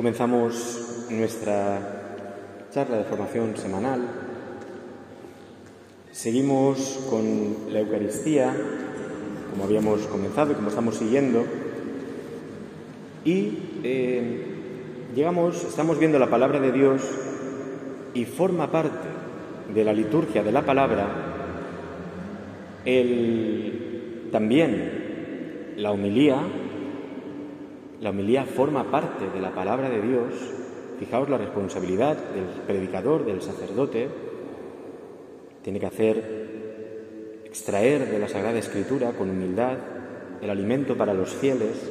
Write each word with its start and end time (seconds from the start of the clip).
Comenzamos 0.00 1.04
nuestra 1.10 1.78
charla 2.72 2.96
de 2.96 3.04
formación 3.04 3.54
semanal. 3.58 4.00
Seguimos 6.10 7.06
con 7.10 7.70
la 7.70 7.80
Eucaristía, 7.80 8.50
como 9.50 9.64
habíamos 9.64 10.06
comenzado 10.06 10.52
y 10.52 10.54
como 10.54 10.70
estamos 10.70 10.96
siguiendo. 10.96 11.44
Y 13.26 13.58
eh, 13.84 14.46
llegamos, 15.14 15.64
estamos 15.64 15.98
viendo 15.98 16.18
la 16.18 16.30
palabra 16.30 16.60
de 16.60 16.72
Dios 16.72 17.02
y 18.14 18.24
forma 18.24 18.72
parte 18.72 19.06
de 19.74 19.84
la 19.84 19.92
liturgia 19.92 20.42
de 20.42 20.52
la 20.52 20.64
palabra 20.64 21.08
también 24.32 25.74
la 25.76 25.92
homilía 25.92 26.38
la 28.00 28.10
homilía 28.10 28.44
forma 28.44 28.90
parte 28.90 29.28
de 29.28 29.40
la 29.40 29.54
palabra 29.54 29.90
de 29.90 30.00
Dios. 30.00 30.34
Fijaos 30.98 31.28
la 31.28 31.38
responsabilidad 31.38 32.16
del 32.16 32.44
predicador, 32.66 33.24
del 33.24 33.42
sacerdote. 33.42 34.08
Tiene 35.62 35.80
que 35.80 35.86
hacer, 35.86 37.42
extraer 37.44 38.10
de 38.10 38.18
la 38.18 38.28
Sagrada 38.28 38.58
Escritura 38.58 39.12
con 39.12 39.30
humildad 39.30 39.76
el 40.40 40.48
alimento 40.48 40.96
para 40.96 41.12
los 41.12 41.30
fieles. 41.34 41.90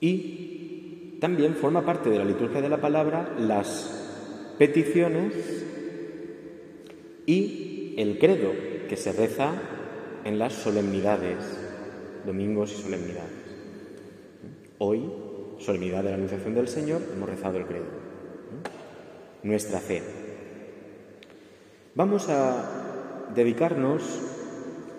Y 0.00 1.16
también 1.20 1.54
forma 1.54 1.84
parte 1.84 2.10
de 2.10 2.18
la 2.18 2.24
liturgia 2.24 2.60
de 2.60 2.68
la 2.68 2.80
palabra 2.80 3.34
las 3.38 4.54
peticiones 4.58 5.64
y 7.24 7.94
el 7.96 8.18
credo 8.18 8.52
que 8.88 8.96
se 8.96 9.12
reza 9.12 9.52
en 10.24 10.38
las 10.38 10.52
solemnidades 10.52 11.55
domingos 12.26 12.72
y 12.72 12.82
solemnidades. 12.82 13.30
Hoy, 14.78 15.10
solemnidad 15.58 16.02
de 16.02 16.10
la 16.10 16.16
Anunciación 16.16 16.54
del 16.54 16.68
Señor, 16.68 17.00
hemos 17.14 17.28
rezado 17.28 17.56
el 17.58 17.64
credo. 17.64 17.86
Nuestra 19.42 19.78
fe. 19.78 20.02
Vamos 21.94 22.28
a 22.28 23.28
dedicarnos, 23.34 24.02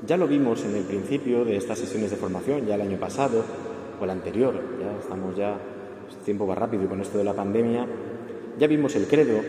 ya 0.07 0.17
lo 0.17 0.27
vimos 0.27 0.63
en 0.63 0.75
el 0.75 0.83
principio 0.83 1.45
de 1.45 1.57
estas 1.57 1.79
sesiones 1.79 2.09
de 2.09 2.17
formación, 2.17 2.65
ya 2.65 2.75
el 2.75 2.81
año 2.81 2.97
pasado 2.97 3.43
o 3.99 4.03
el 4.03 4.09
anterior, 4.09 4.59
ya 4.79 4.97
estamos 4.99 5.35
ya, 5.35 5.53
el 5.53 6.23
tiempo 6.23 6.47
va 6.47 6.55
rápido 6.55 6.85
y 6.85 6.87
con 6.87 7.01
esto 7.01 7.17
de 7.17 7.23
la 7.23 7.33
pandemia, 7.33 7.85
ya 8.57 8.67
vimos 8.67 8.95
el 8.95 9.05
credo. 9.05 9.41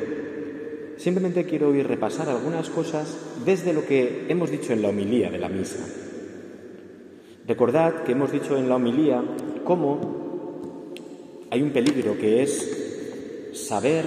Simplemente 0.97 1.45
quiero 1.45 1.73
ir 1.75 1.87
repasar 1.87 2.29
algunas 2.29 2.69
cosas 2.71 3.17
desde 3.45 3.73
lo 3.73 3.87
que 3.87 4.27
hemos 4.29 4.51
dicho 4.51 4.73
en 4.73 4.83
la 4.83 4.89
homilía 4.89 5.31
de 5.31 5.39
la 5.39 5.49
misa. 5.49 6.08
Recordad 7.49 8.05
que 8.05 8.13
hemos 8.13 8.31
dicho 8.31 8.59
en 8.59 8.69
la 8.69 8.77
homilía 8.77 9.25
cómo 9.65 10.93
hay 11.51 11.63
un 11.63 11.71
peligro 11.71 12.19
que 12.19 12.43
es 12.43 13.55
saber 13.55 14.05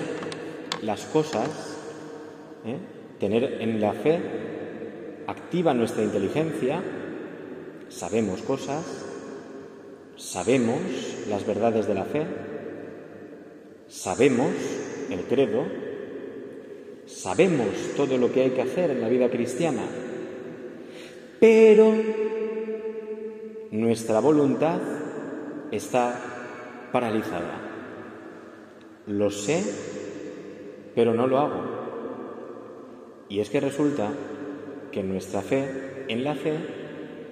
las 0.84 1.06
cosas, 1.06 1.50
¿eh? 2.64 2.78
tener 3.20 3.58
en 3.60 3.82
la 3.82 3.94
fe 3.94 4.20
activa 5.26 5.74
nuestra 5.74 6.04
inteligencia, 6.04 6.84
sabemos 7.90 8.44
cosas, 8.44 8.86
sabemos 10.18 10.78
las 11.28 11.44
verdades 11.44 11.88
de 11.88 11.96
la 11.96 12.06
fe, 12.06 12.28
sabemos 13.88 14.52
el 15.10 15.22
credo, 15.22 15.66
sabemos 17.08 17.70
todo 17.98 18.20
lo 18.20 18.32
que 18.32 18.44
hay 18.44 18.50
que 18.52 18.62
hacer 18.62 18.92
en 18.92 19.02
la 19.02 19.10
vida 19.10 19.32
cristiana, 19.32 19.82
pero 21.40 21.96
nuestra 23.72 24.20
voluntad 24.20 24.80
está 25.72 26.20
paralizada. 26.92 27.58
Lo 29.08 29.32
sé, 29.32 29.64
pero 30.94 31.14
no 31.14 31.26
lo 31.26 31.40
hago. 31.40 31.64
Y 33.30 33.40
es 33.40 33.50
que 33.50 33.62
resulta 33.62 34.10
que 34.92 35.04
nuestra 35.04 35.42
fe, 35.42 36.04
en 36.10 36.26
la 36.26 36.36
fe, 36.36 36.58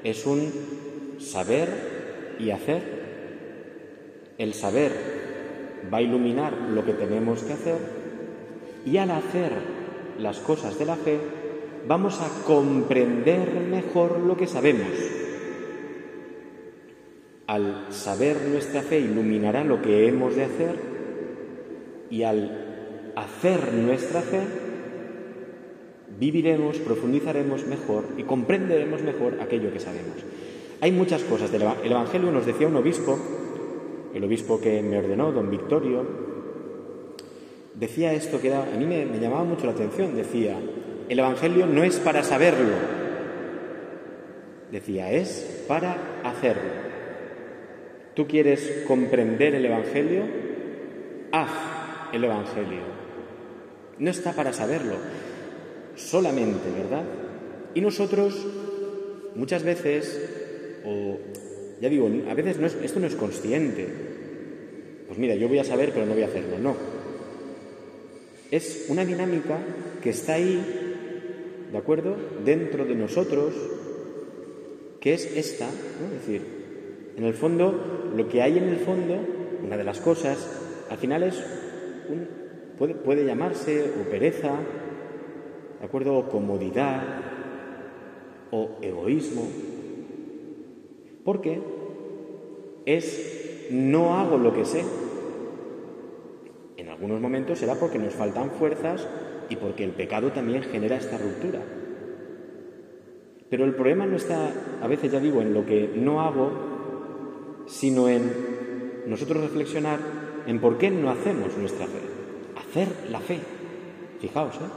es 0.05 0.25
un 0.25 1.19
saber 1.19 2.37
y 2.39 2.51
hacer. 2.51 2.99
El 4.37 4.53
saber 4.53 5.89
va 5.93 5.97
a 5.97 6.01
iluminar 6.01 6.53
lo 6.53 6.85
que 6.85 6.93
tenemos 6.93 7.43
que 7.43 7.53
hacer 7.53 7.99
y 8.85 8.95
al 8.95 9.11
hacer 9.11 9.51
las 10.17 10.39
cosas 10.39 10.79
de 10.79 10.85
la 10.85 10.95
fe 10.95 11.19
vamos 11.85 12.21
a 12.21 12.45
comprender 12.45 13.59
mejor 13.59 14.19
lo 14.19 14.37
que 14.37 14.47
sabemos 14.47 14.87
al 17.49 17.87
saber 17.89 18.43
nuestra 18.47 18.83
fe 18.83 18.99
iluminará 18.99 19.63
lo 19.63 19.81
que 19.81 20.07
hemos 20.07 20.35
de 20.35 20.43
hacer 20.43 20.75
y 22.11 22.21
al 22.21 23.11
hacer 23.15 23.73
nuestra 23.73 24.21
fe 24.21 24.41
viviremos, 26.19 26.77
profundizaremos 26.77 27.65
mejor 27.65 28.03
y 28.17 28.23
comprenderemos 28.23 29.01
mejor 29.01 29.39
aquello 29.41 29.73
que 29.73 29.79
sabemos. 29.79 30.17
Hay 30.79 30.91
muchas 30.91 31.23
cosas. 31.23 31.51
El 31.51 31.91
Evangelio 31.91 32.31
nos 32.31 32.45
decía 32.45 32.67
un 32.67 32.75
obispo, 32.75 33.17
el 34.13 34.23
obispo 34.23 34.61
que 34.61 34.83
me 34.83 34.99
ordenó, 34.99 35.31
don 35.31 35.49
Victorio, 35.49 36.05
decía 37.73 38.13
esto 38.13 38.39
que 38.39 38.53
a 38.53 38.63
mí 38.77 38.85
me, 38.85 39.07
me 39.07 39.19
llamaba 39.19 39.43
mucho 39.43 39.65
la 39.65 39.71
atención. 39.71 40.15
Decía, 40.15 40.55
el 41.09 41.17
Evangelio 41.17 41.65
no 41.65 41.83
es 41.83 41.97
para 41.97 42.21
saberlo, 42.21 42.75
decía, 44.71 45.11
es 45.11 45.65
para 45.67 45.97
hacerlo. 46.23 46.88
¿Tú 48.19 48.27
quieres 48.27 48.83
comprender 48.85 49.55
el 49.55 49.65
Evangelio? 49.65 50.23
Haz 51.31 51.51
el 52.11 52.21
Evangelio. 52.21 52.81
No 53.97 54.11
está 54.11 54.33
para 54.33 54.51
saberlo, 54.51 54.95
solamente, 55.95 56.69
¿verdad? 56.69 57.05
Y 57.73 57.79
nosotros 57.79 58.45
muchas 59.35 59.63
veces, 59.63 60.81
o 60.83 61.17
ya 61.79 61.87
digo, 61.87 62.09
a 62.29 62.33
veces 62.33 62.57
esto 62.83 62.99
no 62.99 63.07
es 63.07 63.15
consciente. 63.15 63.87
Pues 65.07 65.17
mira, 65.17 65.35
yo 65.35 65.47
voy 65.47 65.59
a 65.59 65.63
saber, 65.63 65.91
pero 65.93 66.05
no 66.05 66.11
voy 66.11 66.23
a 66.23 66.27
hacerlo. 66.27 66.59
No. 66.59 66.75
Es 68.51 68.87
una 68.89 69.05
dinámica 69.05 69.59
que 70.03 70.09
está 70.09 70.33
ahí, 70.33 70.61
¿de 71.71 71.77
acuerdo? 71.77 72.17
Dentro 72.43 72.83
de 72.83 72.95
nosotros, 72.95 73.53
que 74.99 75.13
es 75.13 75.25
esta, 75.37 75.67
¿no? 75.67 76.07
Es 76.17 76.27
decir, 76.27 76.58
en 77.19 77.25
el 77.25 77.33
fondo, 77.33 78.11
lo 78.15 78.29
que 78.29 78.41
hay 78.41 78.57
en 78.57 78.69
el 78.69 78.77
fondo, 78.77 79.17
una 79.61 79.75
de 79.75 79.83
las 79.83 79.99
cosas, 79.99 80.85
al 80.89 80.97
final 80.97 81.23
es 81.23 81.35
un, 82.07 82.25
puede, 82.77 83.25
llamarse 83.25 83.91
o 83.99 84.09
pereza, 84.09 84.53
¿de 85.81 85.85
acuerdo? 85.85 86.15
O 86.15 86.29
comodidad, 86.29 87.01
o 88.51 88.77
egoísmo. 88.81 89.49
Porque 91.25 91.59
es 92.85 93.67
no 93.69 94.17
hago 94.17 94.37
lo 94.37 94.53
que 94.53 94.63
sé. 94.63 94.85
En 96.77 96.87
algunos 96.87 97.19
momentos 97.19 97.59
será 97.59 97.75
porque 97.75 97.99
nos 97.99 98.13
faltan 98.13 98.51
fuerzas 98.51 99.05
y 99.49 99.57
porque 99.57 99.83
el 99.83 99.91
pecado 99.91 100.31
también 100.31 100.63
genera 100.63 100.95
esta 100.95 101.17
ruptura. 101.17 101.59
Pero 103.49 103.65
el 103.65 103.75
problema 103.75 104.05
no 104.05 104.15
está, 104.15 104.53
a 104.81 104.87
veces 104.87 105.11
ya 105.11 105.19
digo, 105.19 105.41
en 105.41 105.53
lo 105.53 105.65
que 105.65 105.91
no 105.97 106.21
hago, 106.21 106.68
sino 107.69 108.09
en 108.09 109.03
nosotros 109.07 109.41
reflexionar 109.41 109.99
en 110.47 110.59
por 110.59 110.77
qué 110.77 110.89
no 110.89 111.09
hacemos 111.09 111.55
nuestra 111.57 111.85
fe. 111.85 112.01
Hacer 112.55 112.87
la 113.11 113.19
fe. 113.19 113.39
Fijaos, 114.19 114.55
¿eh? 114.55 114.69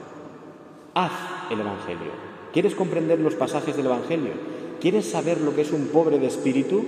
Haz 0.95 1.13
el 1.51 1.61
Evangelio. 1.61 2.13
¿Quieres 2.53 2.75
comprender 2.75 3.19
los 3.19 3.35
pasajes 3.35 3.77
del 3.77 3.87
Evangelio? 3.87 4.33
¿Quieres 4.81 5.07
saber 5.07 5.41
lo 5.41 5.55
que 5.55 5.63
es 5.63 5.73
un 5.73 5.87
pobre 5.87 6.19
de 6.19 6.27
espíritu? 6.27 6.85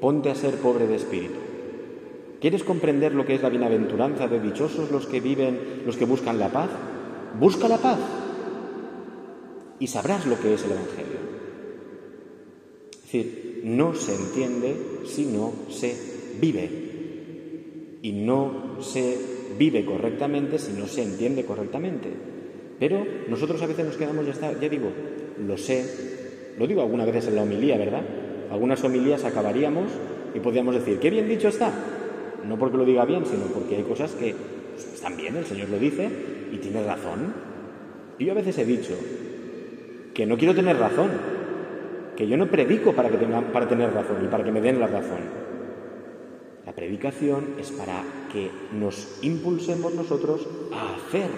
Ponte 0.00 0.30
a 0.30 0.34
ser 0.34 0.56
pobre 0.56 0.86
de 0.86 0.96
espíritu. 0.96 1.38
¿Quieres 2.40 2.62
comprender 2.62 3.14
lo 3.14 3.24
que 3.24 3.34
es 3.34 3.42
la 3.42 3.48
bienaventuranza 3.48 4.28
de 4.28 4.40
dichosos 4.40 4.90
los 4.90 5.06
que 5.06 5.20
viven, 5.20 5.82
los 5.86 5.96
que 5.96 6.04
buscan 6.04 6.38
la 6.38 6.50
paz? 6.50 6.68
Busca 7.40 7.68
la 7.68 7.78
paz 7.78 7.98
y 9.78 9.86
sabrás 9.86 10.26
lo 10.26 10.38
que 10.38 10.54
es 10.54 10.64
el 10.64 10.72
Evangelio. 10.72 11.18
Es 12.90 13.02
decir, 13.02 13.45
no 13.66 13.94
se 13.94 14.14
entiende 14.14 14.76
si 15.06 15.24
no 15.24 15.52
se 15.70 15.96
vive. 16.40 16.70
Y 18.00 18.12
no 18.12 18.76
se 18.80 19.18
vive 19.58 19.84
correctamente 19.84 20.60
si 20.60 20.72
no 20.72 20.86
se 20.86 21.02
entiende 21.02 21.44
correctamente. 21.44 22.08
Pero 22.78 23.04
nosotros 23.28 23.60
a 23.62 23.66
veces 23.66 23.84
nos 23.84 23.96
quedamos, 23.96 24.24
ya 24.24 24.32
está, 24.32 24.52
ya 24.52 24.68
digo, 24.68 24.88
lo 25.44 25.58
sé, 25.58 25.84
lo 26.56 26.66
digo 26.68 26.80
algunas 26.82 27.06
veces 27.06 27.26
en 27.26 27.34
la 27.34 27.42
homilía, 27.42 27.76
¿verdad? 27.76 28.02
Algunas 28.52 28.84
homilías 28.84 29.24
acabaríamos 29.24 29.90
y 30.32 30.38
podríamos 30.38 30.76
decir, 30.76 31.00
qué 31.00 31.10
bien 31.10 31.28
dicho 31.28 31.48
está. 31.48 31.72
No 32.44 32.56
porque 32.58 32.76
lo 32.76 32.84
diga 32.84 33.04
bien, 33.04 33.26
sino 33.26 33.46
porque 33.46 33.74
hay 33.74 33.82
cosas 33.82 34.12
que 34.12 34.32
pues, 34.74 34.94
están 34.94 35.16
bien, 35.16 35.34
el 35.36 35.44
Señor 35.44 35.70
lo 35.70 35.78
dice 35.80 36.08
y 36.52 36.58
tiene 36.58 36.84
razón. 36.84 37.34
Y 38.16 38.26
yo 38.26 38.32
a 38.32 38.36
veces 38.36 38.58
he 38.58 38.64
dicho 38.64 38.94
que 40.14 40.24
no 40.24 40.38
quiero 40.38 40.54
tener 40.54 40.78
razón, 40.78 41.10
que 42.16 42.26
yo 42.26 42.36
no 42.36 42.50
predico 42.50 42.92
para, 42.94 43.10
que 43.10 43.18
tenga, 43.18 43.40
para 43.52 43.68
tener 43.68 43.92
razón 43.92 44.24
y 44.24 44.28
para 44.28 44.42
que 44.42 44.52
me 44.52 44.60
den 44.60 44.80
la 44.80 44.86
razón. 44.86 45.20
La 46.64 46.72
predicación 46.72 47.54
es 47.60 47.70
para 47.70 48.02
que 48.32 48.50
nos 48.72 49.18
impulsemos 49.22 49.94
nosotros 49.94 50.48
a 50.72 50.96
hacer 50.96 51.28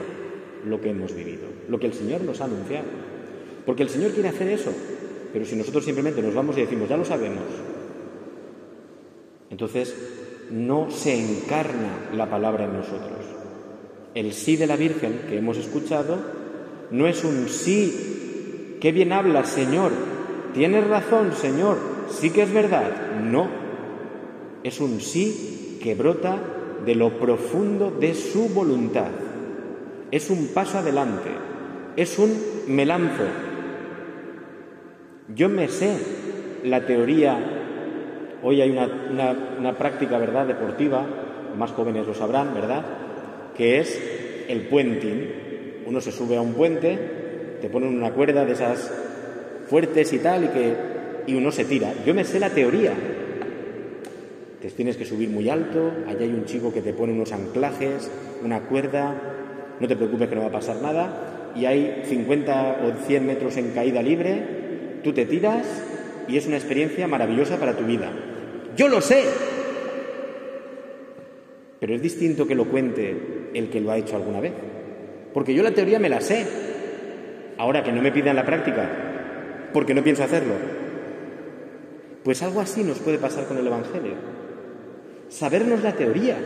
lo 0.64 0.80
que 0.80 0.90
hemos 0.90 1.14
vivido, 1.14 1.46
lo 1.68 1.78
que 1.78 1.86
el 1.86 1.92
Señor 1.92 2.22
nos 2.22 2.40
ha 2.40 2.44
anunciado. 2.44 2.86
Porque 3.66 3.82
el 3.82 3.90
Señor 3.90 4.12
quiere 4.12 4.30
hacer 4.30 4.48
eso, 4.48 4.72
pero 5.32 5.44
si 5.44 5.56
nosotros 5.56 5.84
simplemente 5.84 6.22
nos 6.22 6.34
vamos 6.34 6.56
y 6.56 6.62
decimos, 6.62 6.88
ya 6.88 6.96
lo 6.96 7.04
sabemos, 7.04 7.44
entonces 9.50 9.94
no 10.50 10.90
se 10.90 11.14
encarna 11.18 12.08
la 12.14 12.30
palabra 12.30 12.64
en 12.64 12.72
nosotros. 12.72 13.18
El 14.14 14.32
sí 14.32 14.56
de 14.56 14.66
la 14.66 14.76
Virgen 14.76 15.26
que 15.28 15.36
hemos 15.36 15.58
escuchado 15.58 16.16
no 16.90 17.06
es 17.06 17.24
un 17.24 17.48
sí, 17.48 18.78
qué 18.80 18.92
bien 18.92 19.12
hablas, 19.12 19.50
Señor, 19.50 19.92
tienes 20.52 20.86
razón, 20.86 21.32
Señor, 21.32 21.78
sí 22.10 22.30
que 22.30 22.42
es 22.42 22.52
verdad. 22.52 22.90
No, 23.22 23.48
es 24.62 24.80
un 24.80 25.00
sí 25.00 25.78
que 25.82 25.94
brota 25.94 26.38
de 26.84 26.94
lo 26.94 27.18
profundo 27.18 27.90
de 27.90 28.14
su 28.14 28.48
voluntad. 28.48 29.10
Es 30.10 30.30
un 30.30 30.48
paso 30.48 30.78
adelante, 30.78 31.30
es 31.96 32.18
un 32.18 32.34
me 32.66 32.86
lanzo. 32.86 33.24
Yo 35.34 35.48
me 35.48 35.68
sé 35.68 35.96
la 36.64 36.86
teoría, 36.86 37.38
hoy 38.42 38.62
hay 38.62 38.70
una, 38.70 39.72
práctica, 39.74 40.18
¿verdad?, 40.18 40.46
deportiva, 40.46 41.04
más 41.56 41.72
jóvenes 41.72 42.06
lo 42.06 42.14
sabrán, 42.14 42.54
¿verdad?, 42.54 42.84
que 43.56 43.80
es 43.80 44.00
el 44.48 44.62
puenting. 44.68 45.82
Uno 45.86 46.00
se 46.00 46.12
sube 46.12 46.36
a 46.36 46.40
un 46.40 46.54
puente, 46.54 47.58
te 47.60 47.68
ponen 47.68 47.96
una 47.96 48.12
cuerda 48.12 48.44
de 48.44 48.52
esas 48.52 48.90
fuertes 49.68 50.12
y 50.12 50.18
tal, 50.18 50.44
y, 50.44 50.48
que, 50.48 50.74
y 51.26 51.34
uno 51.34 51.52
se 51.52 51.64
tira. 51.64 51.92
Yo 52.04 52.14
me 52.14 52.24
sé 52.24 52.40
la 52.40 52.50
teoría. 52.50 52.92
Te 54.60 54.70
tienes 54.70 54.96
que 54.96 55.04
subir 55.04 55.28
muy 55.28 55.48
alto, 55.48 55.92
allá 56.08 56.20
hay 56.20 56.30
un 56.32 56.44
chico 56.44 56.72
que 56.72 56.82
te 56.82 56.92
pone 56.92 57.12
unos 57.12 57.32
anclajes, 57.32 58.10
una 58.44 58.60
cuerda, 58.62 59.14
no 59.78 59.86
te 59.86 59.94
preocupes 59.94 60.28
que 60.28 60.34
no 60.34 60.42
va 60.42 60.48
a 60.48 60.52
pasar 60.52 60.82
nada, 60.82 61.52
y 61.54 61.64
hay 61.64 62.02
50 62.04 62.80
o 62.84 63.06
100 63.06 63.26
metros 63.26 63.56
en 63.56 63.70
caída 63.70 64.02
libre, 64.02 64.42
tú 65.04 65.12
te 65.12 65.26
tiras 65.26 65.66
y 66.28 66.36
es 66.36 66.46
una 66.46 66.56
experiencia 66.56 67.06
maravillosa 67.06 67.56
para 67.58 67.76
tu 67.76 67.84
vida. 67.84 68.10
Yo 68.76 68.88
lo 68.88 69.00
sé, 69.00 69.24
pero 71.80 71.94
es 71.94 72.02
distinto 72.02 72.46
que 72.46 72.54
lo 72.54 72.66
cuente 72.66 73.50
el 73.54 73.70
que 73.70 73.80
lo 73.80 73.90
ha 73.90 73.98
hecho 73.98 74.16
alguna 74.16 74.40
vez, 74.40 74.52
porque 75.32 75.54
yo 75.54 75.62
la 75.62 75.70
teoría 75.70 75.98
me 75.98 76.08
la 76.08 76.20
sé, 76.20 76.46
ahora 77.56 77.82
que 77.82 77.92
no 77.92 78.02
me 78.02 78.12
pidan 78.12 78.36
la 78.36 78.44
práctica, 78.44 79.07
porque 79.72 79.94
no 79.94 80.02
pienso 80.02 80.24
hacerlo. 80.24 80.54
Pues 82.24 82.42
algo 82.42 82.60
así 82.60 82.84
nos 82.84 82.98
puede 82.98 83.18
pasar 83.18 83.46
con 83.46 83.58
el 83.58 83.66
Evangelio. 83.66 84.14
Sabernos 85.28 85.82
la 85.82 85.92
teoría. 85.92 86.36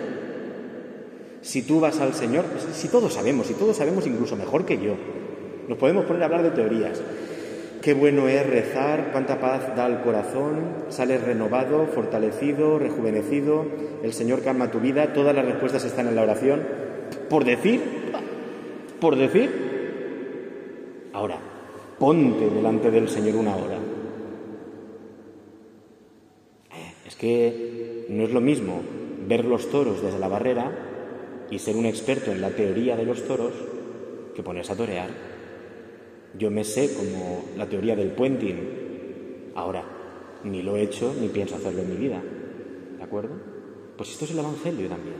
Si 1.40 1.62
tú 1.62 1.80
vas 1.80 2.00
al 2.00 2.14
Señor, 2.14 2.44
si 2.72 2.88
todos 2.88 3.14
sabemos, 3.14 3.46
si 3.46 3.54
todos 3.54 3.76
sabemos 3.76 4.06
incluso 4.06 4.36
mejor 4.36 4.64
que 4.64 4.78
yo, 4.78 4.94
nos 5.68 5.78
podemos 5.78 6.04
poner 6.04 6.22
a 6.22 6.26
hablar 6.26 6.42
de 6.42 6.50
teorías. 6.50 7.02
Qué 7.82 7.94
bueno 7.94 8.28
es 8.28 8.46
rezar, 8.46 9.08
cuánta 9.10 9.40
paz 9.40 9.74
da 9.74 9.86
al 9.86 10.02
corazón, 10.02 10.84
sales 10.88 11.20
renovado, 11.24 11.86
fortalecido, 11.86 12.78
rejuvenecido, 12.78 13.66
el 14.04 14.12
Señor 14.12 14.42
calma 14.42 14.70
tu 14.70 14.78
vida, 14.78 15.12
todas 15.12 15.34
las 15.34 15.44
respuestas 15.44 15.84
están 15.84 16.06
en 16.06 16.14
la 16.14 16.22
oración. 16.22 16.62
Por 17.28 17.44
decir, 17.44 17.80
por 19.00 19.16
decir. 19.16 19.50
Ahora, 21.12 21.38
ponte 21.98 22.50
delante 22.50 22.90
del 22.90 23.08
Señor 23.08 23.36
una 23.36 23.56
hora. 23.56 23.76
Eh, 26.74 26.94
es 27.06 27.16
que 27.16 28.06
no 28.08 28.24
es 28.24 28.32
lo 28.32 28.40
mismo 28.40 28.80
ver 29.26 29.44
los 29.44 29.70
toros 29.70 30.02
desde 30.02 30.18
la 30.18 30.28
barrera 30.28 31.46
y 31.50 31.58
ser 31.58 31.76
un 31.76 31.86
experto 31.86 32.32
en 32.32 32.40
la 32.40 32.50
teoría 32.50 32.96
de 32.96 33.04
los 33.04 33.26
toros 33.26 33.52
que 34.34 34.42
ponerse 34.42 34.72
a 34.72 34.76
torear. 34.76 35.10
Yo 36.38 36.50
me 36.50 36.64
sé 36.64 36.94
como 36.94 37.44
la 37.56 37.68
teoría 37.68 37.94
del 37.94 38.12
puenting. 38.12 39.52
Ahora, 39.54 39.84
ni 40.44 40.62
lo 40.62 40.76
he 40.76 40.82
hecho 40.82 41.14
ni 41.20 41.28
pienso 41.28 41.56
hacerlo 41.56 41.82
en 41.82 41.90
mi 41.90 41.96
vida. 41.96 42.22
¿De 42.96 43.02
acuerdo? 43.02 43.34
Pues 43.96 44.10
esto 44.10 44.24
es 44.24 44.30
el 44.30 44.38
Evangelio 44.38 44.88
también. 44.88 45.16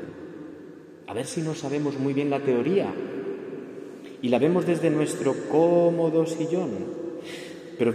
A 1.07 1.15
ver 1.15 1.27
si 1.27 1.43
no 1.43 1.55
sabemos 1.55 1.99
muy 1.99 2.15
bien 2.15 2.31
la 2.31 2.41
teoría 2.41 2.93
y 4.23 4.29
la 4.29 4.39
vemos 4.39 4.65
desde 4.65 4.89
nuestro 4.89 5.35
cómodo 5.51 6.25
sillón. 6.27 6.71
Pero 7.77 7.93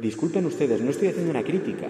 disculpen 0.00 0.46
ustedes, 0.46 0.80
no 0.80 0.90
estoy 0.90 1.08
haciendo 1.08 1.30
una 1.30 1.44
crítica. 1.44 1.86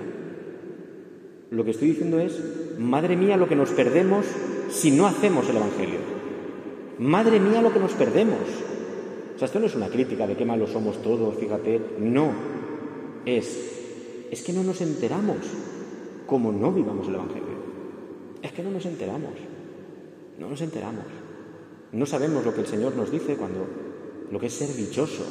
Lo 1.50 1.64
que 1.64 1.70
estoy 1.70 1.88
diciendo 1.88 2.19
es, 2.19 2.43
madre 2.78 3.16
mía, 3.16 3.37
lo 3.37 3.48
que 3.48 3.54
nos 3.54 3.70
perdemos 3.70 4.26
si 4.69 4.90
no 4.90 5.06
hacemos 5.06 5.48
el 5.48 5.56
Evangelio. 5.56 6.00
Madre 6.98 7.38
mía, 7.38 7.62
lo 7.62 7.72
que 7.72 7.78
nos 7.78 7.93
perdemos. 7.93 8.40
O 9.37 9.38
sea, 9.38 9.46
esto 9.46 9.60
no 9.60 9.66
es 9.66 9.76
una 9.76 9.88
crítica 9.88 10.26
de 10.26 10.34
qué 10.34 10.44
malos 10.44 10.70
somos 10.70 11.00
todos, 11.02 11.37
fíjate. 11.37 11.81
No. 12.00 12.32
Es, 13.25 14.26
es 14.31 14.42
que 14.42 14.52
no 14.52 14.64
nos 14.64 14.81
enteramos 14.81 15.37
como 16.26 16.50
no 16.50 16.72
vivamos 16.72 17.06
el 17.06 17.14
Evangelio. 17.14 17.56
Es 18.42 18.52
que 18.52 18.62
no 18.62 18.70
nos 18.70 18.87
enteramos. 18.87 19.34
No 20.38 20.49
nos 20.49 20.60
enteramos. 20.60 21.04
No 21.92 22.06
sabemos 22.06 22.44
lo 22.44 22.52
que 22.54 22.60
el 22.60 22.66
Señor 22.66 22.96
nos 22.96 23.10
dice 23.10 23.36
cuando 23.36 23.66
lo 24.30 24.40
que 24.40 24.46
es 24.46 24.52
ser 24.52 24.74
dichoso. 24.74 25.24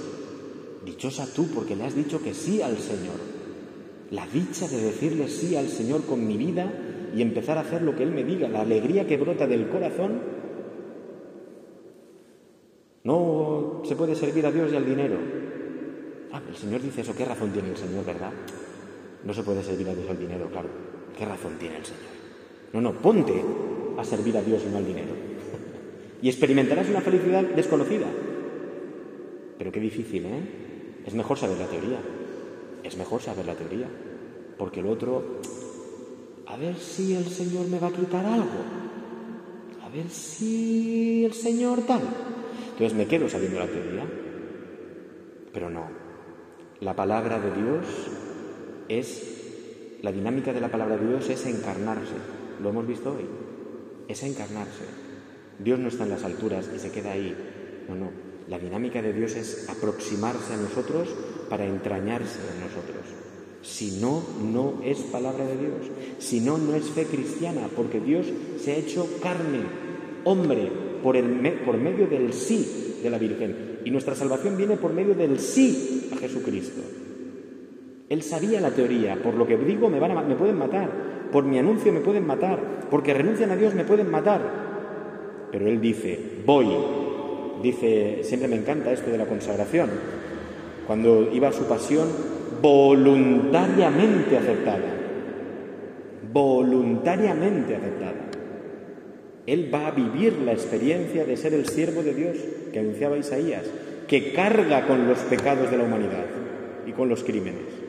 Dichosa 0.86 1.28
tú 1.34 1.48
porque 1.54 1.76
le 1.76 1.84
has 1.84 1.96
dicho 1.96 2.22
que 2.22 2.34
sí 2.34 2.62
al 2.62 2.78
Señor. 2.78 3.18
La 4.12 4.28
dicha 4.28 4.68
de 4.68 4.82
decirle 4.82 5.28
sí 5.28 5.56
al 5.56 5.68
Señor 5.68 6.06
con 6.06 6.26
mi 6.26 6.38
vida 6.38 6.72
y 7.14 7.22
empezar 7.22 7.58
a 7.58 7.62
hacer 7.62 7.82
lo 7.82 7.96
que 7.96 8.04
Él 8.04 8.12
me 8.12 8.24
diga, 8.24 8.48
la 8.48 8.62
alegría 8.62 9.08
que 9.08 9.18
brota 9.18 9.48
del 9.48 9.68
corazón. 9.70 10.22
No 13.04 13.82
se 13.84 13.96
puede 13.96 14.16
servir 14.16 14.46
a 14.46 14.52
Dios 14.52 14.72
y 14.72 14.76
al 14.76 14.86
dinero. 14.86 15.18
Ah, 16.32 16.42
el 16.48 16.56
Señor 16.56 16.82
dice 16.82 17.02
eso. 17.02 17.16
¿Qué 17.16 17.26
razón 17.26 17.52
tiene 17.52 17.70
el 17.70 17.78
Señor, 17.78 18.06
verdad? 18.06 18.32
No 19.24 19.34
se 19.34 19.44
puede 19.44 19.64
servir 19.64 19.90
a 19.90 19.94
Dios 19.94 20.06
y 20.08 20.12
al 20.12 20.20
dinero, 20.20 20.50
claro. 20.50 20.70
¿Qué 21.18 21.26
razón 21.26 21.58
tiene 21.58 21.78
el 21.78 21.86
Señor? 21.86 22.02
No, 22.74 22.82
no, 22.82 22.94
ponte 22.94 23.44
a 23.98 24.04
servir 24.04 24.38
a 24.38 24.42
Dios 24.42 24.64
y 24.66 24.72
no 24.72 24.78
al 24.78 24.86
dinero 24.86 25.35
y 26.22 26.30
experimentarás 26.30 26.90
una 26.90 27.02
felicidad 27.02 27.44
desconocida. 27.44 28.08
Pero 29.58 29.72
qué 29.72 29.80
difícil, 29.80 30.26
¿eh? 30.26 30.42
Es 31.06 31.14
mejor 31.14 31.38
saber 31.38 31.58
la 31.58 31.68
teoría. 31.68 32.00
Es 32.84 32.98
mejor 32.98 33.22
saber 33.22 33.46
la 33.46 33.56
teoría. 33.56 33.88
Porque 34.58 34.80
el 34.80 34.88
otro, 34.88 35.40
a 36.48 36.58
ver 36.58 36.76
si 36.76 37.14
el 37.14 37.26
Señor 37.26 37.68
me 37.68 37.80
va 37.80 37.88
a 37.88 37.94
quitar 37.94 38.26
algo. 38.26 38.60
A 39.84 39.90
ver 39.90 40.10
si 40.10 41.26
el 41.26 41.34
Señor 41.34 41.82
tal. 41.86 42.02
Entonces 42.72 42.98
me 42.98 43.08
quedo 43.08 43.30
sabiendo 43.30 43.60
la 43.60 43.68
teoría. 43.68 44.06
Pero 45.54 45.70
no. 45.70 45.88
La 46.82 46.96
palabra 46.96 47.40
de 47.40 47.52
Dios 47.62 47.86
es, 48.90 50.00
la 50.02 50.12
dinámica 50.12 50.54
de 50.54 50.62
la 50.62 50.72
palabra 50.72 50.98
de 50.98 51.08
Dios 51.08 51.30
es 51.30 51.46
encarnarse. 51.46 52.16
Lo 52.62 52.70
hemos 52.70 52.88
visto 52.88 53.12
hoy. 53.12 53.26
Es 54.08 54.24
encarnarse. 54.24 55.05
Dios 55.60 55.80
no 55.80 55.88
está 55.88 56.04
en 56.04 56.10
las 56.12 56.24
alturas 56.24 56.70
y 56.76 56.80
se 56.80 56.92
queda 56.92 57.12
ahí. 57.12 57.36
No, 57.88 57.96
no. 57.96 58.10
La 58.48 58.60
dinámica 58.60 59.02
de 59.02 59.14
Dios 59.14 59.36
es 59.36 59.68
aproximarse 59.70 60.54
a 60.54 60.58
nosotros 60.58 61.10
para 61.50 61.66
entrañarse 61.66 62.40
en 62.54 62.62
nosotros. 62.62 63.06
Si 63.64 64.00
no, 64.00 64.22
no 64.44 64.82
es 64.84 65.00
palabra 65.00 65.46
de 65.46 65.58
Dios. 65.58 65.92
Si 66.20 66.40
no, 66.42 66.58
no 66.58 66.76
es 66.76 66.86
fe 66.92 67.06
cristiana, 67.06 67.68
porque 67.76 68.00
Dios 68.00 68.28
se 68.60 68.74
ha 68.74 68.76
hecho 68.76 69.08
carne, 69.24 69.62
hombre, 70.24 70.72
por, 71.02 71.18
el 71.18 71.26
por 71.66 71.78
medio 71.78 72.08
del 72.08 72.34
sí 72.34 73.00
de 73.02 73.10
la 73.10 73.18
Virgen. 73.18 73.80
Y 73.84 73.92
nuestra 73.92 74.16
salvación 74.16 74.58
viene 74.58 74.78
por 74.78 74.94
medio 74.94 75.16
del 75.16 75.40
sí 75.40 76.10
a 76.14 76.18
Jesucristo. 76.18 76.82
Él 78.10 78.22
sabía 78.22 78.62
la 78.62 78.72
teoría, 78.72 79.22
por 79.22 79.34
lo 79.34 79.48
que 79.48 79.58
digo 79.58 79.90
me, 79.90 80.00
van 80.00 80.12
a, 80.12 80.22
me 80.22 80.36
pueden 80.36 80.58
matar, 80.58 80.92
por 81.32 81.44
mi 81.44 81.58
anuncio 81.58 81.92
me 81.92 82.02
pueden 82.02 82.26
matar, 82.26 82.88
porque 82.92 83.14
renuncian 83.14 83.50
a 83.50 83.56
Dios 83.56 83.74
me 83.74 83.84
pueden 83.84 84.12
matar, 84.12 84.65
pero 85.52 85.68
él 85.68 85.82
dice, 85.82 86.20
voy. 86.46 86.68
Dice, 87.62 88.20
siempre 88.24 88.48
me 88.48 88.58
encanta 88.58 88.92
esto 88.92 89.10
de 89.10 89.18
la 89.18 89.26
consagración. 89.26 89.90
Cuando 90.86 91.32
iba 91.32 91.48
a 91.48 91.54
su 91.54 91.64
pasión, 91.66 92.08
voluntariamente 92.62 94.38
aceptada. 94.38 94.94
Voluntariamente 96.32 97.76
aceptada. 97.76 98.26
Él 99.46 99.70
va 99.74 99.88
a 99.88 99.92
vivir 99.92 100.40
la 100.44 100.54
experiencia 100.54 101.24
de 101.26 101.38
ser 101.38 101.54
el 101.54 101.68
siervo 101.68 102.02
de 102.02 102.14
Dios 102.14 102.38
que 102.74 102.80
anunciaba 102.80 103.18
Isaías, 103.18 103.64
que 104.08 104.34
carga 104.34 104.88
con 104.88 105.08
los 105.08 105.20
pecados 105.20 105.70
de 105.70 105.78
la 105.78 105.84
humanidad 105.84 106.26
y 106.86 106.92
con 106.92 107.10
los 107.10 107.24
crímenes. 107.24 107.86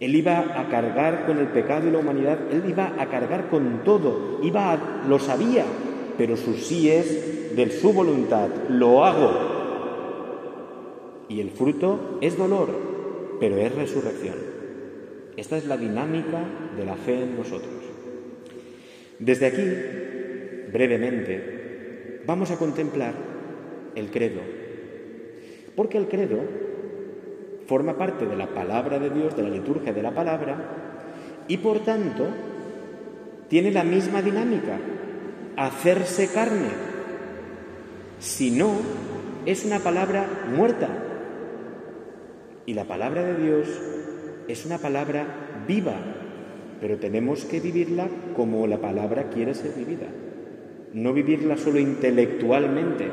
Él 0.00 0.14
iba 0.14 0.60
a 0.60 0.68
cargar 0.68 1.24
con 1.26 1.38
el 1.38 1.46
pecado 1.46 1.88
y 1.88 1.90
la 1.90 1.98
humanidad, 1.98 2.38
él 2.50 2.64
iba 2.68 2.92
a 2.98 3.06
cargar 3.06 3.48
con 3.48 3.82
todo, 3.84 4.40
iba 4.42 4.72
a, 4.72 5.06
lo 5.08 5.18
sabía, 5.18 5.64
pero 6.16 6.36
su 6.36 6.54
sí 6.54 6.90
es 6.90 7.54
de 7.56 7.70
su 7.70 7.92
voluntad, 7.92 8.48
lo 8.68 9.04
hago. 9.04 9.56
Y 11.28 11.40
el 11.40 11.50
fruto 11.50 12.18
es 12.20 12.36
dolor, 12.36 12.68
pero 13.40 13.56
es 13.56 13.74
resurrección. 13.74 14.36
Esta 15.36 15.56
es 15.56 15.66
la 15.66 15.76
dinámica 15.76 16.44
de 16.76 16.84
la 16.84 16.94
fe 16.94 17.22
en 17.22 17.36
nosotros. 17.36 17.72
Desde 19.18 19.46
aquí, 19.46 19.64
brevemente, 20.72 22.22
vamos 22.26 22.50
a 22.50 22.58
contemplar 22.58 23.14
el 23.94 24.10
credo. 24.10 24.40
Porque 25.74 25.98
el 25.98 26.08
credo 26.08 26.38
forma 27.66 27.98
parte 27.98 28.26
de 28.26 28.36
la 28.36 28.48
palabra 28.48 28.98
de 28.98 29.10
Dios, 29.10 29.36
de 29.36 29.42
la 29.42 29.50
liturgia 29.50 29.92
de 29.92 30.02
la 30.02 30.14
palabra, 30.14 31.44
y 31.48 31.58
por 31.58 31.80
tanto 31.80 32.26
tiene 33.48 33.70
la 33.70 33.84
misma 33.84 34.22
dinámica, 34.22 34.78
hacerse 35.56 36.28
carne. 36.28 36.70
Si 38.18 38.50
no, 38.50 38.72
es 39.44 39.64
una 39.64 39.80
palabra 39.80 40.26
muerta. 40.54 40.88
Y 42.66 42.74
la 42.74 42.84
palabra 42.84 43.22
de 43.24 43.42
Dios 43.42 43.68
es 44.48 44.66
una 44.66 44.78
palabra 44.78 45.64
viva, 45.66 45.94
pero 46.80 46.98
tenemos 46.98 47.44
que 47.44 47.60
vivirla 47.60 48.08
como 48.34 48.66
la 48.66 48.80
palabra 48.80 49.30
quiere 49.30 49.54
ser 49.54 49.72
vivida. 49.72 50.06
No 50.92 51.12
vivirla 51.12 51.56
solo 51.56 51.78
intelectualmente. 51.78 53.10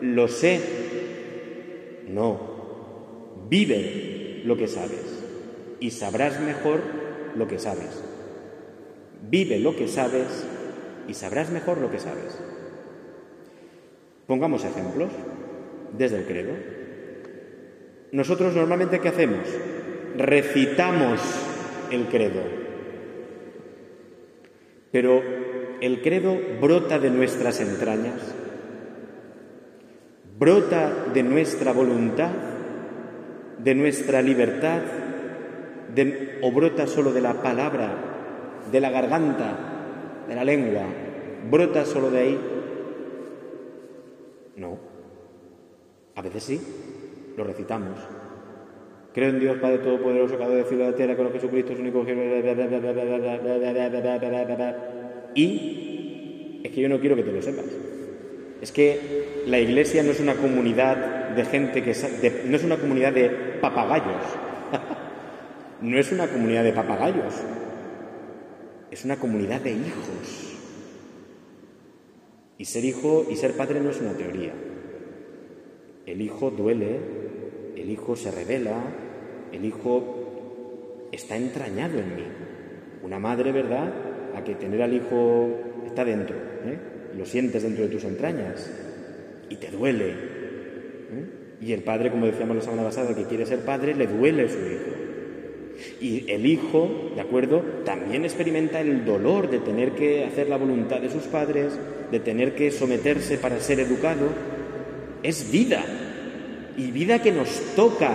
Lo 0.00 0.28
sé. 0.28 0.60
No. 2.08 2.54
Vive 3.48 4.42
lo 4.44 4.56
que 4.56 4.68
sabes 4.68 5.22
y 5.80 5.90
sabrás 5.90 6.40
mejor 6.40 6.80
lo 7.36 7.46
que 7.46 7.58
sabes. 7.58 8.02
Vive 9.28 9.58
lo 9.58 9.76
que 9.76 9.88
sabes 9.88 10.46
y 11.08 11.14
sabrás 11.14 11.50
mejor 11.50 11.78
lo 11.78 11.90
que 11.90 11.98
sabes. 11.98 12.38
Pongamos 14.26 14.64
ejemplos 14.64 15.10
desde 15.96 16.18
el 16.18 16.24
credo. 16.24 16.52
Nosotros 18.12 18.54
normalmente 18.54 19.00
¿qué 19.00 19.08
hacemos? 19.08 19.46
Recitamos 20.16 21.20
el 21.90 22.06
credo. 22.06 22.40
Pero 24.92 25.22
el 25.80 26.00
credo 26.02 26.38
brota 26.60 26.98
de 26.98 27.10
nuestras 27.10 27.60
entrañas, 27.60 28.34
brota 30.38 31.08
de 31.12 31.22
nuestra 31.22 31.72
voluntad, 31.72 32.30
de 33.58 33.74
nuestra 33.74 34.22
libertad, 34.22 34.82
o 36.42 36.52
brota 36.52 36.86
solo 36.86 37.12
de 37.12 37.20
la 37.20 37.34
palabra, 37.34 37.96
de 38.70 38.80
la 38.80 38.90
garganta, 38.90 39.73
de 40.28 40.34
la 40.34 40.44
lengua, 40.44 40.82
brota 41.50 41.84
solo 41.84 42.10
de 42.10 42.18
ahí. 42.18 42.40
No. 44.56 44.78
A 46.14 46.22
veces 46.22 46.44
sí, 46.44 46.60
lo 47.36 47.44
recitamos. 47.44 47.98
Creo 49.12 49.30
en 49.30 49.38
Dios 49.38 49.58
Padre 49.58 49.78
Todopoderoso, 49.78 50.36
cada 50.36 50.54
de 50.54 50.64
cielo 50.64 50.84
de 50.84 50.90
la 50.90 50.96
tierra, 50.96 51.16
con 51.16 51.30
Jesucristo 51.32 51.72
es 51.72 51.78
único. 51.78 52.04
Y 55.34 56.60
es 56.64 56.70
que 56.72 56.80
yo 56.80 56.88
no 56.88 56.98
quiero 56.98 57.14
que 57.14 57.22
te 57.22 57.30
lo 57.30 57.40
sepas. 57.40 57.66
Es 58.60 58.72
que 58.72 59.44
la 59.46 59.60
iglesia 59.60 60.02
no 60.02 60.10
es 60.10 60.20
una 60.20 60.34
comunidad 60.34 61.30
de 61.30 61.44
gente 61.44 61.82
que. 61.82 61.92
no 62.46 62.56
es 62.56 62.64
una 62.64 62.76
comunidad 62.76 63.12
de 63.12 63.28
papagayos. 63.60 64.22
no 65.80 65.98
es 65.98 66.10
una 66.10 66.26
comunidad 66.26 66.64
de 66.64 66.72
papagayos. 66.72 67.34
Es 68.94 69.04
una 69.04 69.16
comunidad 69.16 69.60
de 69.60 69.72
hijos. 69.72 70.54
Y 72.58 72.64
ser 72.64 72.84
hijo 72.84 73.26
y 73.28 73.34
ser 73.34 73.54
padre 73.54 73.80
no 73.80 73.90
es 73.90 74.00
una 74.00 74.12
teoría. 74.12 74.52
El 76.06 76.20
hijo 76.20 76.52
duele, 76.52 77.00
el 77.74 77.90
hijo 77.90 78.14
se 78.14 78.30
revela, 78.30 78.76
el 79.50 79.64
hijo 79.64 81.08
está 81.10 81.34
entrañado 81.34 81.98
en 81.98 82.14
mí. 82.14 82.22
Una 83.02 83.18
madre, 83.18 83.50
¿verdad? 83.50 83.92
A 84.36 84.44
que 84.44 84.54
tener 84.54 84.80
al 84.80 84.94
hijo 84.94 85.48
está 85.84 86.04
dentro, 86.04 86.36
¿eh? 86.36 86.78
lo 87.18 87.26
sientes 87.26 87.64
dentro 87.64 87.82
de 87.82 87.90
tus 87.90 88.04
entrañas 88.04 88.70
y 89.50 89.56
te 89.56 89.72
duele. 89.72 90.10
¿eh? 90.10 91.56
Y 91.60 91.72
el 91.72 91.82
padre, 91.82 92.12
como 92.12 92.26
decíamos 92.26 92.54
la 92.54 92.62
semana 92.62 92.84
pasada, 92.84 93.12
que 93.12 93.24
quiere 93.24 93.44
ser 93.44 93.64
padre, 93.64 93.96
le 93.96 94.06
duele 94.06 94.48
su 94.48 94.60
hijo. 94.60 95.03
Y 96.00 96.30
el 96.30 96.46
hijo, 96.46 97.10
¿de 97.14 97.20
acuerdo? 97.20 97.62
También 97.84 98.24
experimenta 98.24 98.80
el 98.80 99.04
dolor 99.04 99.50
de 99.50 99.58
tener 99.58 99.92
que 99.92 100.24
hacer 100.24 100.48
la 100.48 100.56
voluntad 100.56 101.00
de 101.00 101.10
sus 101.10 101.24
padres, 101.24 101.78
de 102.10 102.20
tener 102.20 102.54
que 102.54 102.70
someterse 102.70 103.38
para 103.38 103.60
ser 103.60 103.80
educado. 103.80 104.28
Es 105.22 105.50
vida. 105.50 105.84
Y 106.76 106.90
vida 106.90 107.22
que 107.22 107.32
nos 107.32 107.48
toca. 107.74 108.14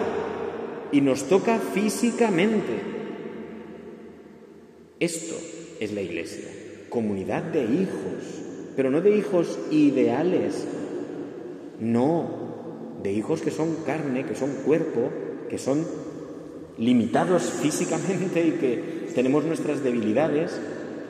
Y 0.92 1.02
nos 1.02 1.28
toca 1.28 1.60
físicamente. 1.60 2.74
Esto 5.00 5.36
es 5.80 5.94
la 5.94 6.02
iglesia. 6.02 6.46
Comunidad 6.90 7.44
de 7.44 7.64
hijos. 7.64 8.44
Pero 8.76 8.92
no 8.92 9.02
de 9.02 9.16
hijos 9.16 9.60
ideales. 9.72 10.68
No. 11.80 13.00
De 13.04 13.12
hijos 13.14 13.42
que 13.42 13.52
son 13.52 13.78
carne, 13.86 14.26
que 14.26 14.36
son 14.36 14.52
cuerpo, 14.66 15.10
que 15.50 15.58
son 15.58 15.86
limitados 16.80 17.44
físicamente 17.44 18.48
y 18.48 18.52
que 18.52 19.12
tenemos 19.14 19.44
nuestras 19.44 19.84
debilidades 19.84 20.60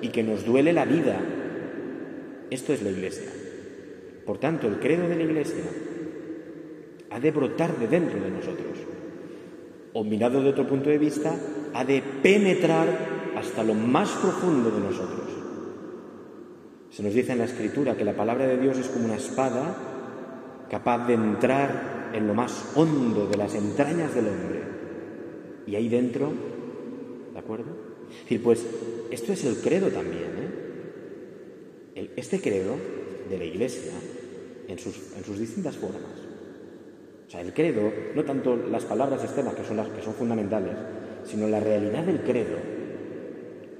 y 0.01 0.09
que 0.09 0.23
nos 0.23 0.45
duele 0.45 0.73
la 0.73 0.85
vida. 0.85 1.19
Esto 2.49 2.73
es 2.73 2.81
la 2.81 2.89
iglesia. 2.89 3.29
Por 4.25 4.39
tanto, 4.39 4.67
el 4.67 4.79
credo 4.79 5.07
de 5.07 5.15
la 5.15 5.23
iglesia 5.23 5.63
ha 7.11 7.19
de 7.19 7.31
brotar 7.31 7.77
de 7.77 7.88
dentro 7.88 8.19
de 8.19 8.31
nosotros. 8.31 8.77
O 9.93 10.03
mirado 10.03 10.41
de 10.41 10.49
otro 10.49 10.67
punto 10.67 10.89
de 10.89 10.97
vista, 10.97 11.35
ha 11.73 11.85
de 11.85 12.01
penetrar 12.21 12.88
hasta 13.38 13.63
lo 13.63 13.73
más 13.73 14.09
profundo 14.09 14.71
de 14.71 14.79
nosotros. 14.79 15.29
Se 16.89 17.03
nos 17.03 17.13
dice 17.13 17.33
en 17.33 17.39
la 17.39 17.45
escritura 17.45 17.95
que 17.95 18.05
la 18.05 18.15
palabra 18.15 18.47
de 18.47 18.57
Dios 18.57 18.77
es 18.77 18.88
como 18.88 19.05
una 19.05 19.15
espada 19.15 19.75
capaz 20.69 21.07
de 21.07 21.13
entrar 21.13 22.09
en 22.13 22.27
lo 22.27 22.33
más 22.33 22.71
hondo 22.75 23.27
de 23.27 23.38
las 23.38 23.53
entrañas 23.55 24.13
del 24.15 24.27
hombre. 24.27 24.68
Y 25.69 25.75
ahí 25.75 25.88
dentro, 25.88 26.31
¿de 27.31 27.39
acuerdo? 27.39 27.67
Decir, 28.23 28.41
pues 28.41 28.65
esto 29.11 29.33
es 29.33 29.45
el 29.45 29.57
credo 29.57 29.89
también. 29.89 30.23
¿eh? 30.23 32.11
este 32.15 32.41
credo 32.41 32.75
de 33.29 33.38
la 33.38 33.43
Iglesia 33.43 33.91
en 34.67 34.79
sus, 34.79 34.95
en 35.17 35.23
sus 35.23 35.38
distintas 35.38 35.75
formas. 35.75 36.01
O 37.27 37.29
sea, 37.29 37.41
el 37.41 37.53
credo, 37.53 37.91
no 38.15 38.23
tanto 38.23 38.55
las 38.55 38.85
palabras 38.85 39.23
externas, 39.23 39.53
que 39.53 39.63
son 39.63 39.77
las 39.77 39.89
que 39.89 40.01
son 40.01 40.13
fundamentales, 40.15 40.75
sino 41.25 41.47
la 41.47 41.59
realidad 41.59 42.03
del 42.03 42.21
credo, 42.21 42.57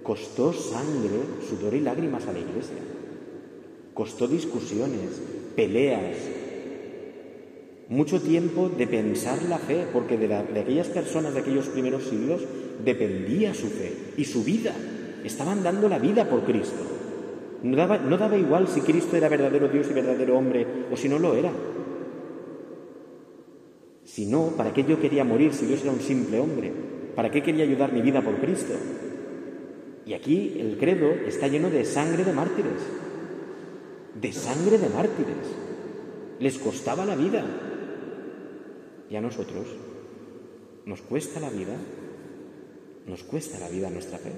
costó 0.04 0.54
sangre, 0.54 1.22
sudor 1.48 1.74
y 1.74 1.80
lágrimas 1.80 2.28
a 2.28 2.34
la 2.34 2.40
iglesia. 2.40 2.78
Costó 3.96 4.28
discusiones, 4.28 5.22
peleas, 5.56 6.18
mucho 7.90 8.22
tiempo 8.22 8.70
de 8.70 8.86
pensar 8.86 9.42
la 9.50 9.58
fe, 9.58 9.88
porque 9.92 10.16
de, 10.16 10.34
aquellas 10.34 10.88
personas 10.88 11.34
de 11.34 11.40
aquellos 11.40 11.68
primeros 11.70 12.04
siglos 12.04 12.42
dependía 12.86 13.54
su 13.56 13.68
fe 13.68 13.92
y 14.16 14.26
su 14.26 14.44
vida. 14.44 14.74
Estaban 15.24 15.64
dando 15.64 15.90
la 15.90 15.98
vida 15.98 16.30
por 16.30 16.44
Cristo. 16.44 16.84
No 17.64 17.76
daba, 17.76 17.98
no 17.98 18.18
daba 18.18 18.38
igual 18.38 18.68
si 18.68 18.82
Cristo 18.82 19.18
era 19.18 19.28
verdadero 19.28 19.68
Dios 19.68 19.88
y 19.90 19.94
verdadero 19.94 20.38
hombre 20.38 20.66
o 20.92 20.96
si 20.96 21.10
no 21.10 21.18
lo 21.18 21.36
era. 21.36 21.52
Si 24.06 24.28
no, 24.28 24.54
¿para 24.56 24.72
qué 24.72 24.84
yo 24.84 25.02
quería 25.02 25.24
morir 25.24 25.54
si 25.54 25.66
Dios 25.66 25.82
era 25.82 25.92
un 25.92 26.00
simple 26.00 26.40
hombre? 26.40 26.72
¿Para 27.16 27.32
qué 27.32 27.42
quería 27.42 27.64
ayudar 27.64 27.92
mi 27.92 28.02
vida 28.02 28.22
por 28.22 28.36
Cristo? 28.36 28.74
Y 30.06 30.14
aquí 30.14 30.58
el 30.60 30.78
credo 30.78 31.10
está 31.28 31.48
lleno 31.48 31.70
de 31.70 31.86
sangre 31.86 32.24
de 32.24 32.34
mártires. 32.34 32.82
De 34.20 34.32
sangre 34.32 34.78
de 34.78 34.90
mártires. 34.90 35.36
Les 36.40 36.58
costaba 36.60 37.06
la 37.06 37.16
vida. 37.16 37.44
Y 39.10 39.16
a 39.16 39.22
nosotros 39.22 39.68
nos 40.86 41.02
cuesta 41.02 41.40
la 41.40 41.50
vida. 41.50 41.76
Nos 43.08 43.24
cuesta 43.24 43.60
la 43.60 43.70
vida 43.70 43.90
nuestra 43.90 44.18
fe. 44.18 44.32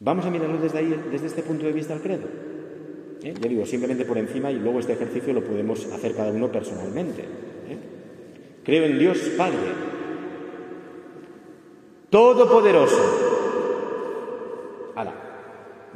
Vamos 0.00 0.24
a 0.24 0.30
mirarlo 0.30 0.58
desde 0.58 0.78
ahí, 0.78 1.02
desde 1.10 1.26
este 1.26 1.42
punto 1.42 1.66
de 1.66 1.72
vista 1.72 1.94
al 1.94 2.00
credo. 2.00 2.26
¿eh? 3.22 3.34
Yo 3.40 3.48
digo 3.48 3.66
simplemente 3.66 4.04
por 4.04 4.18
encima 4.18 4.50
y 4.50 4.58
luego 4.58 4.80
este 4.80 4.94
ejercicio 4.94 5.32
lo 5.32 5.44
podemos 5.44 5.86
hacer 5.86 6.14
cada 6.14 6.32
uno 6.32 6.50
personalmente. 6.50 7.22
¿eh? 7.22 7.78
Creo 8.64 8.84
en 8.84 8.98
Dios 8.98 9.18
Padre, 9.36 9.92
Todopoderoso. 12.10 13.00
Ahora, 14.94 15.14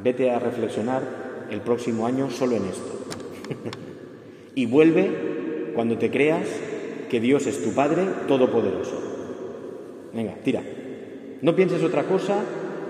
vete 0.02 0.30
a 0.30 0.38
reflexionar 0.38 1.02
el 1.50 1.61
próximo 1.61 2.06
año 2.06 2.30
solo 2.30 2.56
en 2.56 2.64
esto. 2.64 3.00
y 4.54 4.64
vuelve 4.64 5.25
cuando 5.76 5.99
te 5.99 6.11
creas 6.11 6.49
que 7.11 7.21
Dios 7.21 7.47
es 7.47 7.62
tu 7.62 7.73
Padre 7.73 8.02
Todopoderoso. 8.26 8.99
Venga, 10.12 10.35
tira. 10.42 10.62
No 11.42 11.54
pienses 11.54 11.83
otra 11.85 12.04
cosa, 12.04 12.38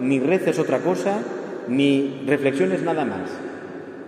ni 0.00 0.20
reces 0.20 0.58
otra 0.60 0.78
cosa, 0.78 1.20
ni 1.68 2.22
reflexiones 2.26 2.82
nada 2.82 3.04
más. 3.04 3.28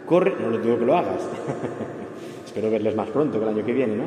Corre, 0.06 0.35
no 0.40 0.49
lo 0.49 0.58
digo 0.58 0.78
que 0.78 0.87
lo 0.87 0.97
hagas. 0.97 1.23
Espero 2.47 2.70
verles 2.70 2.94
más 2.94 3.08
pronto 3.08 3.38
que 3.38 3.44
el 3.44 3.50
año 3.50 3.66
que 3.66 3.73
viene, 3.73 3.97
¿no? 3.97 4.04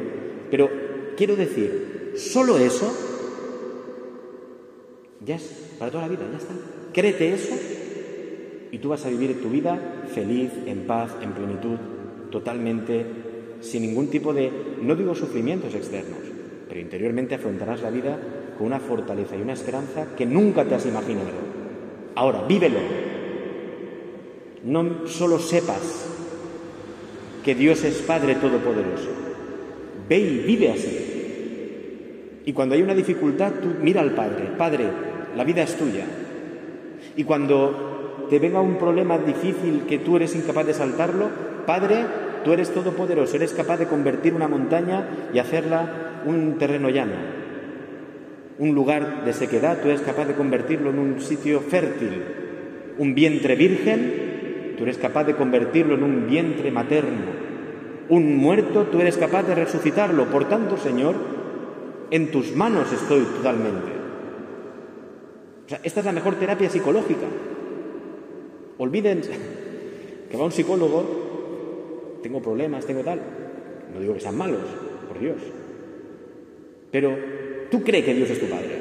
Pero 0.50 0.70
quiero 1.18 1.36
decir, 1.36 2.14
solo 2.16 2.58
eso 2.58 2.92
ya 5.24 5.36
es 5.36 5.76
para 5.78 5.92
toda 5.92 6.04
la 6.04 6.10
vida, 6.10 6.26
ya 6.32 6.38
está. 6.38 6.54
Créete 6.94 7.34
eso 7.34 7.56
Y 8.72 8.80
tú 8.80 8.90
vas 8.90 9.06
a 9.06 9.10
vivir 9.10 9.42
tu 9.42 9.50
vida 9.50 9.78
feliz, 10.14 10.52
en 10.66 10.88
paz, 10.88 11.12
en 11.22 11.32
plenitud, 11.34 11.78
totalmente, 12.32 13.06
sin 13.62 13.84
ningún 13.84 14.08
tipo 14.08 14.34
de, 14.34 14.52
no 14.82 14.96
digo 14.96 15.16
sufrimientos 15.16 15.74
externos, 15.74 16.20
pero 16.68 16.82
interiormente 16.82 17.36
afrontarás 17.36 17.82
la 17.82 17.90
vida 17.90 18.18
con 18.58 18.68
una 18.68 18.80
fortaleza 18.80 19.36
y 19.36 19.42
una 19.42 19.54
esperanza 19.54 20.16
que 20.16 20.26
nunca 20.26 20.66
te 20.66 20.76
has 20.76 20.86
imaginado. 20.86 21.30
Ahora, 22.16 22.44
vívelo. 22.48 22.80
No 24.64 25.08
solo 25.08 25.40
sepas 25.40 26.06
que 27.44 27.56
Dios 27.56 27.84
es 27.84 27.98
Padre 28.04 28.36
Todopoderoso. 28.36 29.10
Ve 30.08 30.20
y 30.20 30.38
vive 30.40 30.72
así. 30.72 30.98
Y 32.46 32.54
cuando 32.54 32.76
hay 32.76 32.82
una 32.82 32.94
dificultad, 32.94 33.54
mira 33.82 34.02
al 34.02 34.14
Padre. 34.14 34.52
Padre, 34.58 34.86
la 35.36 35.44
vida 35.44 35.64
es 35.64 35.76
tuya. 35.76 36.06
Y 37.16 37.24
cuando 37.24 38.28
te 38.30 38.40
venga 38.40 38.62
un 38.62 38.78
problema 38.78 39.18
difícil 39.18 39.84
que 39.88 40.00
tú 40.00 40.18
eres 40.18 40.36
incapaz 40.36 40.66
de 40.66 40.74
saltarlo, 40.74 41.30
Padre, 41.66 42.06
tú 42.44 42.54
eres 42.54 42.72
todopoderoso, 42.72 43.36
eres 43.36 43.54
capaz 43.54 43.78
de 43.78 43.88
convertir 43.88 44.34
una 44.34 44.48
montaña 44.48 45.30
y 45.34 45.40
hacerla 45.40 46.22
un 46.26 46.58
terreno 46.58 46.90
llano. 46.90 47.14
Un 48.60 48.76
lugar 48.76 49.26
de 49.26 49.34
sequedad, 49.34 49.82
tú 49.82 49.90
eres 49.90 50.02
capaz 50.02 50.26
de 50.26 50.36
convertirlo 50.36 50.92
en 50.92 51.00
un 51.00 51.22
sitio 51.22 51.62
fértil. 51.62 52.24
Un 52.98 53.16
vientre 53.16 53.56
virgen, 53.56 54.76
tú 54.78 54.84
eres 54.84 54.98
capaz 54.98 55.24
de 55.24 55.36
convertirlo 55.36 55.96
en 55.96 56.04
un 56.04 56.28
vientre 56.28 56.72
materno. 56.72 57.52
Un 58.10 58.36
muerto, 58.36 58.84
tú 58.92 59.00
eres 59.00 59.18
capaz 59.18 59.44
de 59.44 59.56
resucitarlo. 59.56 60.26
Por 60.26 60.48
tanto, 60.50 60.78
Señor, 60.78 61.16
en 62.12 62.30
tus 62.30 62.56
manos 62.56 62.92
estoy 62.92 63.22
totalmente. 63.22 63.92
O 65.66 65.70
sea, 65.70 65.80
esta 65.84 66.02
es 66.02 66.06
la 66.06 66.12
mejor 66.12 66.36
terapia 66.36 66.70
psicológica. 66.70 67.26
Olviden 68.78 69.22
que 70.30 70.38
va 70.38 70.46
un 70.46 70.52
psicólogo, 70.52 71.31
tengo 72.22 72.42
problemas, 72.42 72.86
tengo 72.86 73.02
tal. 73.02 73.20
No 73.94 74.00
digo 74.00 74.14
que 74.14 74.20
sean 74.20 74.38
malos, 74.38 74.62
por 75.08 75.20
Dios. 75.20 75.38
Pero 76.92 77.18
tú 77.70 77.84
crees 77.84 78.06
que 78.06 78.14
Dios 78.14 78.30
es 78.30 78.40
tu 78.40 78.48
Padre. 78.48 78.80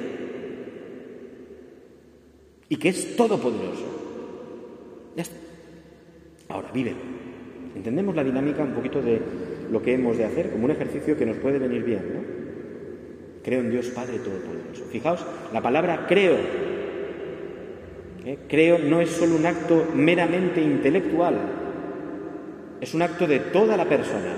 Y 2.69 2.77
que 2.77 2.89
es 2.89 3.17
todopoderoso. 3.17 3.87
Ya 5.17 5.23
está. 5.23 5.37
Ahora, 6.49 6.71
vive. 6.73 6.95
Entendemos 7.75 8.15
la 8.15 8.25
dinámica 8.25 8.63
un 8.63 8.75
poquito 8.75 9.03
de 9.03 9.21
lo 9.71 9.83
que 9.83 9.95
hemos 9.95 10.17
de 10.17 10.25
hacer 10.25 10.51
como 10.51 10.65
un 10.65 10.71
ejercicio 10.71 11.17
que 11.17 11.27
nos 11.27 11.37
puede 11.39 11.59
venir 11.59 11.83
bien, 11.85 12.15
¿no? 12.15 12.21
Creo 13.43 13.61
en 13.61 13.71
Dios 13.71 13.87
Padre 13.89 14.19
Todopoderoso. 14.19 14.85
Fijaos, 14.91 15.25
la 15.53 15.63
palabra 15.63 16.07
creo 16.09 16.37
¿eh? 18.25 18.39
Creo 18.49 18.79
no 18.79 19.01
es 19.01 19.11
solo 19.11 19.37
un 19.37 19.47
acto 19.47 19.87
meramente 19.95 20.61
intelectual, 20.61 21.35
es 22.81 22.95
un 22.95 23.03
acto 23.03 23.27
de 23.27 23.39
toda 23.41 23.77
la 23.77 23.89
persona. 23.89 24.37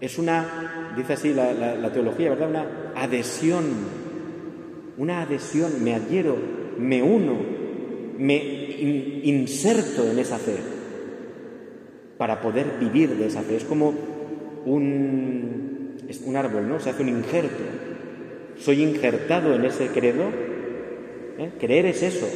Es 0.00 0.18
una, 0.18 0.92
dice 0.96 1.12
así 1.12 1.34
la, 1.34 1.92
teología, 1.92 2.30
¿verdad? 2.30 2.48
Una 2.48 2.66
adhesión, 2.96 3.64
una 4.96 5.22
adhesión, 5.22 5.84
me 5.84 5.94
adhiero, 5.94 6.36
me 6.78 7.02
uno, 7.02 7.36
me 8.18 8.36
inserto 9.24 10.10
en 10.10 10.18
esa 10.18 10.38
fe 10.38 10.56
para 12.16 12.40
poder 12.40 12.78
vivir 12.80 13.10
de 13.16 13.26
esa 13.26 13.42
fe. 13.42 13.56
Es 13.56 13.64
como 13.64 13.94
un, 14.64 15.96
un 16.24 16.36
árbol, 16.36 16.68
¿no? 16.68 16.80
Se 16.80 16.90
hace 16.90 17.02
un 17.02 17.10
injerto. 17.10 17.62
Soy 18.58 18.82
injertado 18.82 19.54
en 19.54 19.64
ese 19.64 19.88
credo 19.88 20.24
¿eh? 21.40 21.50
Creer 21.58 21.86
es 21.86 22.02
eso, 22.02 22.28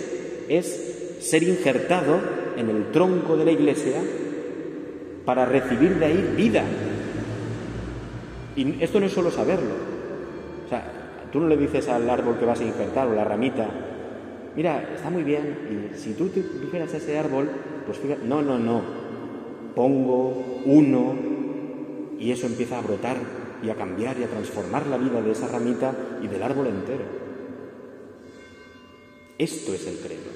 es 0.48 1.18
ser 1.20 1.42
injertado 1.42 2.20
en 2.56 2.70
el 2.70 2.90
tronco 2.90 3.36
de 3.36 3.44
la 3.44 3.52
iglesia 3.52 4.00
para 5.24 5.46
recibir 5.46 5.98
de 5.98 6.04
ahí 6.04 6.34
vida. 6.36 6.64
Y 8.56 8.82
esto 8.82 9.00
no 9.00 9.06
es 9.06 9.12
solo 9.12 9.30
saberlo. 9.30 9.74
O 10.64 10.68
sea, 10.68 10.84
tú 11.32 11.40
no 11.40 11.48
le 11.48 11.56
dices 11.56 11.88
al 11.88 12.08
árbol 12.08 12.38
que 12.38 12.44
vas 12.44 12.60
a 12.60 12.64
injertar 12.64 13.08
o 13.08 13.14
la 13.14 13.24
ramita, 13.24 13.68
mira, 14.54 14.90
está 14.94 15.10
muy 15.10 15.22
bien, 15.22 15.90
y 15.92 15.98
si 15.98 16.14
tú 16.14 16.28
te 16.28 16.42
dijeras 16.42 16.94
ese 16.94 17.18
árbol, 17.18 17.48
pues 17.86 17.98
fíjate, 17.98 18.24
no, 18.24 18.42
no, 18.42 18.58
no, 18.58 18.82
pongo 19.74 20.62
uno 20.64 21.16
y 22.18 22.30
eso 22.30 22.46
empieza 22.46 22.78
a 22.78 22.82
brotar 22.82 23.16
y 23.62 23.70
a 23.70 23.74
cambiar 23.74 24.18
y 24.18 24.24
a 24.24 24.28
transformar 24.28 24.86
la 24.86 24.96
vida 24.96 25.20
de 25.20 25.32
esa 25.32 25.48
ramita 25.48 25.94
y 26.22 26.28
del 26.28 26.42
árbol 26.42 26.68
entero. 26.68 27.04
Esto 29.38 29.74
es 29.74 29.86
el 29.86 29.96
credo. 29.96 30.30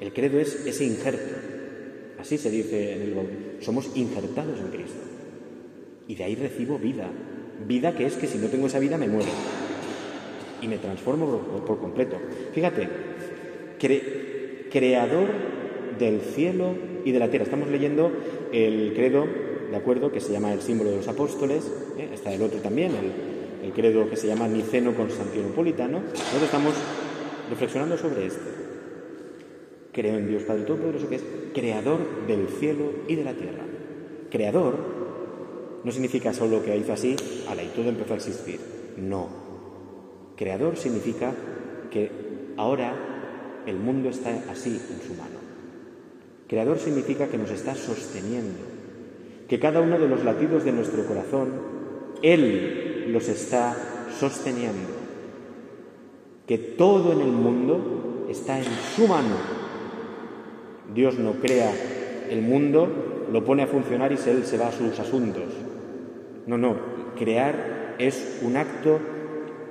El 0.00 0.12
credo 0.12 0.38
es 0.38 0.66
ese 0.66 0.84
injerto. 0.84 1.34
Así 2.20 2.36
se 2.36 2.50
dice 2.50 2.96
en 2.96 3.02
el 3.02 3.14
bautismo. 3.14 3.51
Somos 3.62 3.90
injertados 3.94 4.58
en 4.58 4.68
Cristo. 4.68 5.00
Y 6.08 6.14
de 6.16 6.24
ahí 6.24 6.34
recibo 6.34 6.78
vida. 6.78 7.08
Vida 7.66 7.94
que 7.94 8.06
es 8.06 8.16
que 8.16 8.26
si 8.26 8.38
no 8.38 8.48
tengo 8.48 8.66
esa 8.66 8.78
vida 8.78 8.98
me 8.98 9.08
muero. 9.08 9.30
Y 10.60 10.68
me 10.68 10.78
transformo 10.78 11.38
por, 11.66 11.78
completo. 11.78 12.16
Fíjate, 12.52 12.88
creador 14.70 15.28
del 15.98 16.20
cielo 16.20 16.74
y 17.04 17.12
de 17.12 17.18
la 17.18 17.28
tierra. 17.28 17.44
Estamos 17.44 17.68
leyendo 17.68 18.12
el 18.52 18.92
credo, 18.94 19.26
¿de 19.70 19.76
acuerdo? 19.76 20.12
Que 20.12 20.20
se 20.20 20.32
llama 20.32 20.52
el 20.52 20.60
símbolo 20.60 20.90
de 20.90 20.96
los 20.96 21.08
apóstoles. 21.08 21.70
¿eh? 21.98 22.10
Está 22.12 22.32
el 22.32 22.42
otro 22.42 22.60
también, 22.60 22.92
el, 23.62 23.72
credo 23.72 24.08
que 24.10 24.16
se 24.16 24.26
llama 24.26 24.48
Niceno 24.48 24.94
Constantinopolitano. 24.94 26.00
Nosotros 26.00 26.42
estamos 26.42 26.74
reflexionando 27.48 27.96
sobre 27.96 28.26
esto. 28.26 28.44
Creo 29.92 30.18
en 30.18 30.28
Dios 30.28 30.42
Padre 30.42 30.64
Todopoderoso, 30.64 31.08
que 31.08 31.16
es 31.16 31.24
creador 31.52 32.26
del 32.26 32.48
cielo 32.48 32.92
y 33.08 33.14
de 33.14 33.24
la 33.24 33.34
tierra. 33.34 33.64
Creador 34.30 34.74
no 35.84 35.92
significa 35.92 36.32
solo 36.32 36.62
que 36.62 36.76
hizo 36.76 36.92
así, 36.92 37.16
ala, 37.48 37.62
y 37.62 37.68
todo 37.68 37.88
empezó 37.88 38.14
a 38.14 38.16
existir. 38.16 38.60
No. 38.96 39.28
Creador 40.36 40.76
significa 40.76 41.32
que 41.90 42.10
ahora 42.56 43.62
el 43.66 43.76
mundo 43.76 44.08
está 44.08 44.30
así 44.50 44.70
en 44.70 45.06
su 45.06 45.14
mano. 45.14 45.40
Creador 46.48 46.78
significa 46.78 47.28
que 47.28 47.38
nos 47.38 47.50
está 47.50 47.74
sosteniendo, 47.74 48.58
que 49.48 49.58
cada 49.58 49.80
uno 49.80 49.98
de 49.98 50.08
los 50.08 50.24
latidos 50.24 50.64
de 50.64 50.72
nuestro 50.72 51.04
corazón, 51.06 51.50
Él 52.22 53.12
los 53.12 53.28
está 53.28 53.76
sosteniendo 54.18 55.02
que 56.46 56.58
todo 56.58 57.12
en 57.12 57.20
el 57.20 57.32
mundo 57.32 58.26
está 58.28 58.58
en 58.58 58.66
su 58.94 59.06
mano. 59.06 59.61
Dios 60.94 61.18
no 61.18 61.32
crea 61.34 61.72
el 62.30 62.42
mundo, 62.42 63.26
lo 63.30 63.44
pone 63.44 63.62
a 63.62 63.66
funcionar 63.66 64.12
y 64.12 64.16
él 64.28 64.44
se 64.44 64.58
va 64.58 64.68
a 64.68 64.72
sus 64.72 64.98
asuntos. 64.98 65.44
No, 66.46 66.58
no, 66.58 66.76
crear 67.16 67.94
es 67.98 68.40
un 68.42 68.56
acto 68.56 68.98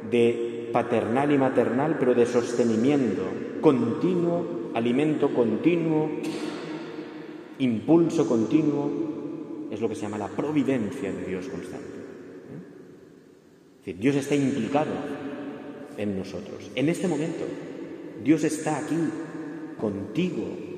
de 0.10 0.70
paternal 0.72 1.32
y 1.32 1.38
maternal, 1.38 1.98
pero 2.00 2.14
de 2.14 2.26
sostenimiento 2.26 3.24
continuo, 3.62 4.72
alimento 4.74 5.34
continuo, 5.34 6.10
impulso 7.60 8.28
continuo, 8.28 8.90
es 9.70 9.80
lo 9.80 9.88
que 9.88 9.96
se 9.96 10.02
llama 10.02 10.18
la 10.18 10.28
providencia 10.28 11.12
de 11.12 11.26
Dios 11.26 11.48
constante. 11.48 12.02
Decir, 13.80 13.98
Dios 14.00 14.16
está 14.16 14.36
implicado 14.36 14.92
en 15.98 16.18
nosotros. 16.18 16.72
En 16.76 16.90
este 16.90 17.08
momento, 17.08 17.46
Dios 18.24 18.44
está 18.44 18.78
aquí, 18.78 19.10
contigo, 19.80 20.71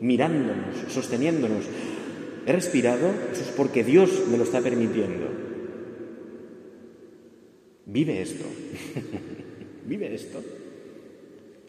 mirándonos, 0.00 0.76
sosteniéndonos. 0.88 1.64
He 2.46 2.52
respirado, 2.52 3.10
eso 3.32 3.42
es 3.42 3.52
porque 3.56 3.84
Dios 3.84 4.24
me 4.30 4.38
lo 4.38 4.44
está 4.44 4.60
permitiendo. 4.60 5.26
Vive 7.86 8.22
esto, 8.22 8.44
vive 9.86 10.14
esto. 10.14 10.42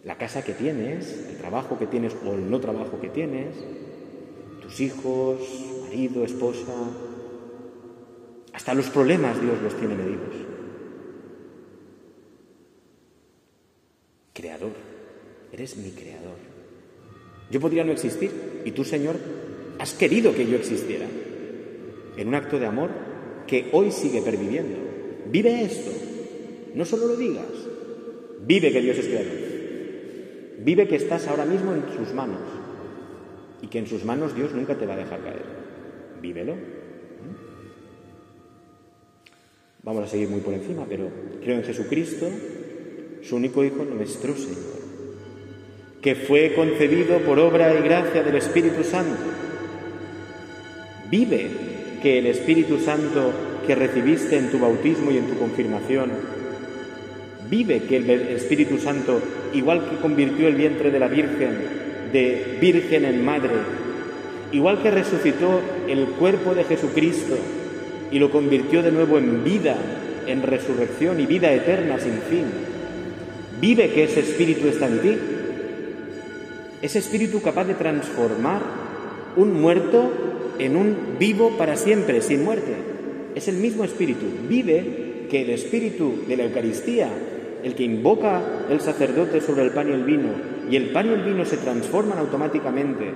La 0.03 0.17
casa 0.17 0.43
que 0.43 0.53
tienes, 0.53 1.27
el 1.29 1.37
trabajo 1.37 1.77
que 1.77 1.87
tienes 1.87 2.15
o 2.25 2.33
el 2.33 2.49
no 2.49 2.59
trabajo 2.59 2.99
que 2.99 3.09
tienes, 3.09 3.55
tus 4.61 4.79
hijos, 4.79 5.39
marido, 5.83 6.23
esposa, 6.23 6.73
hasta 8.53 8.73
los 8.73 8.89
problemas 8.89 9.41
Dios 9.41 9.61
los 9.61 9.77
tiene 9.77 9.95
medidos. 9.95 10.47
creador, 14.37 14.73
eres 15.51 15.75
mi 15.77 15.89
creador. 15.89 16.46
Yo 17.51 17.59
podría 17.59 17.83
no 17.83 17.91
existir. 17.91 18.31
Y 18.65 18.71
tú, 18.71 18.83
Señor, 18.83 19.15
has 19.79 19.93
querido 19.93 20.33
que 20.33 20.47
yo 20.47 20.57
existiera. 20.57 21.05
En 22.17 22.27
un 22.27 22.35
acto 22.35 22.59
de 22.59 22.65
amor 22.65 22.89
que 23.47 23.69
hoy 23.71 23.91
sigue 23.91 24.21
perviviendo. 24.21 24.77
Vive 25.29 25.63
esto, 25.63 25.91
no 26.73 26.85
solo 26.85 27.07
lo 27.07 27.17
digas, 27.17 27.45
vive 28.45 28.71
que 28.71 28.81
Dios 28.81 28.97
es 28.97 29.07
creador, 29.07 29.33
vive 30.59 30.87
que 30.87 30.95
estás 30.95 31.27
ahora 31.27 31.45
mismo 31.45 31.73
en 31.73 31.83
sus 31.97 32.13
manos. 32.13 32.39
Y 33.61 33.67
que 33.67 33.79
en 33.79 33.87
sus 33.87 34.05
manos 34.05 34.35
Dios 34.35 34.53
nunca 34.53 34.77
te 34.77 34.85
va 34.85 34.93
a 34.93 34.97
dejar 34.97 35.21
caer. 35.21 35.41
Vívelo. 36.21 36.55
Vamos 39.83 40.03
a 40.03 40.07
seguir 40.07 40.29
muy 40.29 40.41
por 40.41 40.53
encima, 40.53 40.85
pero 40.87 41.09
creo 41.41 41.55
en 41.55 41.63
Jesucristo, 41.63 42.27
su 43.23 43.35
único 43.35 43.63
Hijo, 43.63 43.83
nuestro 43.83 44.35
Señor, 44.35 44.76
que 46.07 46.15
fue 46.15 46.53
concebido 46.53 47.17
por 47.17 47.37
obra 47.37 47.77
y 47.77 47.83
gracia 47.83 48.23
del 48.23 48.37
Espíritu 48.37 48.81
Santo. 48.85 49.17
Vive 51.11 51.49
que 52.01 52.19
el 52.19 52.27
Espíritu 52.27 52.79
Santo 52.79 53.33
que 53.67 53.75
recibiste 53.75 54.37
en 54.37 54.49
tu 54.49 54.57
bautismo 54.57 55.11
y 55.11 55.17
en 55.17 55.27
tu 55.27 55.37
confirmación, 55.37 56.11
vive 57.49 57.81
que 57.81 57.97
el 57.97 58.09
Espíritu 58.09 58.77
Santo, 58.77 59.21
igual 59.53 59.89
que 59.89 59.97
convirtió 59.97 60.47
el 60.47 60.55
vientre 60.55 60.91
de 60.91 60.99
la 61.01 61.09
Virgen 61.09 61.57
de 62.13 62.57
virgen 62.61 63.03
en 63.03 63.25
madre, 63.25 63.51
igual 64.53 64.81
que 64.81 64.91
resucitó 64.91 65.59
el 65.89 66.05
cuerpo 66.11 66.55
de 66.55 66.63
Jesucristo 66.63 67.37
y 68.11 68.19
lo 68.19 68.31
convirtió 68.31 68.81
de 68.81 68.93
nuevo 68.93 69.17
en 69.17 69.43
vida, 69.43 69.75
en 70.25 70.41
resurrección 70.41 71.19
y 71.19 71.25
vida 71.25 71.51
eterna 71.51 71.99
sin 71.99 72.21
fin, 72.29 72.45
vive 73.59 73.89
que 73.89 74.05
ese 74.05 74.21
Espíritu 74.21 74.69
está 74.69 74.87
en 74.87 74.99
ti. 75.01 75.17
Ese 76.81 76.99
Espíritu 76.99 77.41
capaz 77.41 77.65
de 77.65 77.73
transformar 77.73 78.61
un 79.35 79.59
muerto 79.59 80.11
en 80.59 80.75
un 80.75 81.17
vivo 81.19 81.57
para 81.57 81.75
siempre, 81.75 82.21
sin 82.21 82.43
muerte 82.43 82.97
es 83.37 83.47
el 83.47 83.57
mismo 83.57 83.83
espíritu. 83.83 84.25
Vive 84.49 85.27
que 85.29 85.43
el 85.43 85.51
espíritu 85.51 86.23
de 86.27 86.37
la 86.37 86.45
Eucaristía, 86.45 87.07
el 87.63 87.75
que 87.75 87.83
invoca 87.83 88.41
el 88.69 88.81
sacerdote 88.81 89.41
sobre 89.41 89.63
el 89.63 89.71
pan 89.71 89.89
y 89.89 89.93
el 89.93 90.03
vino, 90.03 90.29
y 90.69 90.75
el 90.75 90.89
pan 90.89 91.07
y 91.07 91.13
el 91.13 91.23
vino 91.23 91.45
se 91.45 91.57
transforman 91.57 92.17
automáticamente 92.17 93.11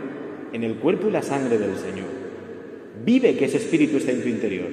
en 0.54 0.63
el 0.63 0.76
cuerpo 0.76 1.08
y 1.08 1.12
la 1.12 1.24
sangre 1.24 1.58
del 1.58 1.76
Señor. 1.76 2.08
Vive 3.04 3.36
que 3.36 3.45
ese 3.45 3.58
espíritu 3.58 3.97
está 3.97 4.12
en 4.12 4.21
tu 4.21 4.30
interior. 4.30 4.69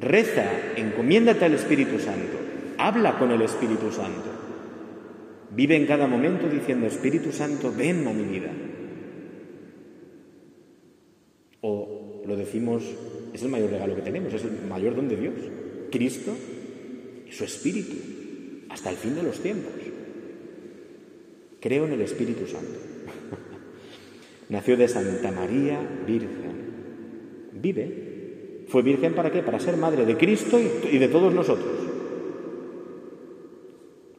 Reza, 0.00 0.44
encomiéndate 0.76 1.44
al 1.44 1.54
Espíritu 1.54 1.98
Santo, 1.98 2.38
habla 2.78 3.18
con 3.18 3.30
el 3.30 3.42
Espíritu 3.42 3.90
Santo. 3.90 4.30
Vive 5.54 5.76
en 5.76 5.86
cada 5.86 6.06
momento 6.06 6.48
diciendo, 6.48 6.86
Espíritu 6.86 7.30
Santo, 7.30 7.72
ven 7.76 8.06
a 8.06 8.12
mi 8.12 8.24
vida. 8.24 8.50
O 11.60 12.22
lo 12.26 12.36
decimos 12.36 12.82
es 13.34 13.42
el 13.42 13.48
mayor 13.48 13.70
regalo 13.70 13.94
que 13.94 14.02
tenemos, 14.02 14.32
es 14.32 14.44
el 14.44 14.66
mayor 14.68 14.94
don 14.94 15.08
de 15.08 15.16
Dios. 15.16 15.34
Cristo 15.90 16.32
y 17.28 17.32
su 17.32 17.44
Espíritu, 17.44 17.96
hasta 18.68 18.90
el 18.90 18.96
fin 18.96 19.14
de 19.14 19.22
los 19.22 19.40
tiempos. 19.40 19.72
Creo 21.60 21.86
en 21.86 21.92
el 21.92 22.00
Espíritu 22.00 22.46
Santo. 22.46 22.78
Nació 24.48 24.76
de 24.76 24.88
Santa 24.88 25.30
María 25.30 25.80
Virgen. 26.06 26.72
Vive. 27.52 28.64
¿Fue 28.68 28.82
virgen 28.82 29.14
para 29.14 29.30
qué? 29.30 29.42
Para 29.42 29.60
ser 29.60 29.76
madre 29.76 30.06
de 30.06 30.16
Cristo 30.16 30.58
y 30.58 30.96
de 30.98 31.08
todos 31.08 31.34
nosotros. 31.34 31.91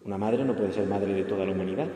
Una 0.06 0.18
madre 0.18 0.44
no 0.44 0.56
puede 0.56 0.74
ser 0.74 0.88
madre 0.88 1.14
de 1.14 1.24
toda 1.24 1.46
la 1.46 1.52
humanidad. 1.52 1.88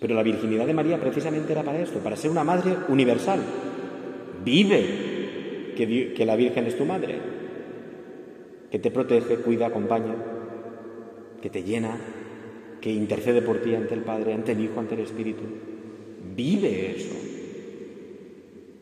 Pero 0.00 0.14
la 0.16 0.24
virginidad 0.24 0.66
de 0.66 0.74
María 0.74 0.98
precisamente 0.98 1.52
era 1.52 1.62
para 1.62 1.80
esto, 1.80 2.00
para 2.00 2.16
ser 2.16 2.30
una 2.30 2.42
madre 2.42 2.76
universal. 2.88 3.40
Vive 4.44 5.12
que, 5.76 6.26
la 6.26 6.34
Virgen 6.36 6.66
es 6.66 6.76
tu 6.76 6.84
madre, 6.84 7.18
que 8.70 8.78
te 8.80 8.90
protege, 8.90 9.36
cuida, 9.36 9.66
acompaña, 9.66 10.14
que 11.40 11.50
te 11.50 11.62
llena, 11.62 11.96
que 12.80 12.90
intercede 12.90 13.42
por 13.42 13.58
ti 13.58 13.74
ante 13.74 13.94
el 13.94 14.02
Padre, 14.02 14.34
ante 14.34 14.52
el 14.52 14.60
Hijo, 14.60 14.80
ante 14.80 14.94
el 14.94 15.02
Espíritu. 15.02 15.44
Vive 16.34 16.96
eso. 16.96 17.14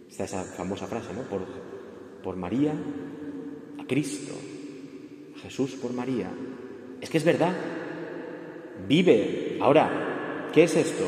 Está 0.09 0.25
esa 0.25 0.42
famosa 0.42 0.87
frase, 0.87 1.12
¿no? 1.12 1.23
Por, 1.23 1.42
por 2.23 2.37
María 2.37 2.73
a 3.79 3.87
Cristo. 3.87 4.35
Jesús 5.42 5.73
por 5.73 5.92
María. 5.92 6.31
Es 7.00 7.10
que 7.10 7.18
es 7.18 7.24
verdad. 7.24 7.52
Vive. 8.88 9.58
Ahora, 9.60 10.48
¿qué 10.52 10.64
es 10.64 10.76
esto? 10.76 11.04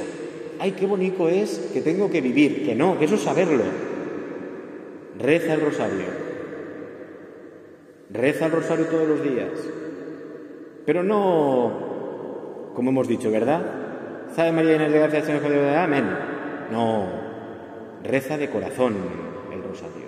Ay, 0.59 0.73
qué 0.73 0.87
bonito 0.87 1.29
es 1.29 1.71
que 1.73 1.81
tengo 1.81 2.11
que 2.11 2.21
vivir. 2.21 2.65
Que 2.65 2.75
no, 2.75 2.99
que 2.99 3.07
eso 3.07 3.17
es 3.17 3.23
saberlo. 3.23 3.65
Reza 5.19 5.55
el 5.55 5.61
rosario. 5.61 6.07
Reza 8.11 8.47
el 8.47 8.53
rosario 8.53 8.87
todos 8.87 9.09
los 9.09 9.23
días. 9.23 9.51
Pero 10.85 11.03
no, 11.03 12.73
como 12.75 12.91
hemos 12.91 13.09
dicho, 13.09 13.31
¿verdad? 13.31 13.63
¿Sabe 14.35 14.53
María 14.53 14.77
Inés 14.77 14.93
de 14.93 14.99
Gracia, 14.99 15.23
Señor 15.23 15.43
de 15.43 15.77
Amén. 15.77 16.05
No, 16.71 17.07
reza 18.03 18.39
de 18.39 18.49
corazón 18.51 18.97
el 19.53 19.63
rosario. 19.63 20.07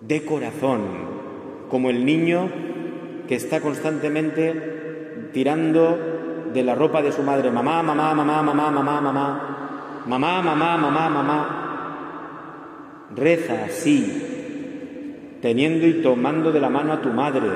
De 0.00 0.24
corazón, 0.24 0.80
como 1.68 1.90
el 1.90 2.04
niño 2.04 2.50
que 3.28 3.34
está 3.34 3.60
constantemente 3.60 4.85
tirando 5.36 5.98
de 6.54 6.62
la 6.62 6.74
ropa 6.74 7.02
de 7.02 7.12
su 7.12 7.22
madre. 7.22 7.50
Mamá, 7.50 7.82
mamá, 7.82 8.14
mamá, 8.14 8.42
mamá, 8.42 8.70
mamá, 8.70 9.00
mamá. 9.02 9.40
Mamá, 10.06 10.40
mamá, 10.40 10.78
mamá, 10.78 11.08
mamá. 11.10 11.40
Reza 13.14 13.66
así, 13.66 15.36
teniendo 15.42 15.86
y 15.86 16.00
tomando 16.00 16.52
de 16.52 16.60
la 16.60 16.70
mano 16.70 16.94
a 16.94 17.02
tu 17.02 17.10
madre, 17.10 17.50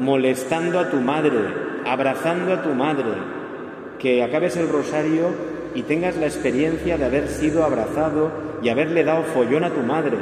molestando 0.00 0.80
a 0.80 0.90
tu 0.90 0.96
madre, 0.96 1.38
abrazando 1.86 2.54
a 2.54 2.62
tu 2.62 2.70
madre, 2.70 3.12
que 4.00 4.24
acabes 4.24 4.56
el 4.56 4.68
rosario 4.68 5.28
y 5.76 5.82
tengas 5.82 6.16
la 6.16 6.26
experiencia 6.26 6.98
de 6.98 7.04
haber 7.04 7.28
sido 7.28 7.62
abrazado 7.62 8.32
y 8.62 8.68
haberle 8.68 9.04
dado 9.04 9.22
follón 9.22 9.62
a 9.62 9.70
tu 9.70 9.82
madre. 9.82 10.18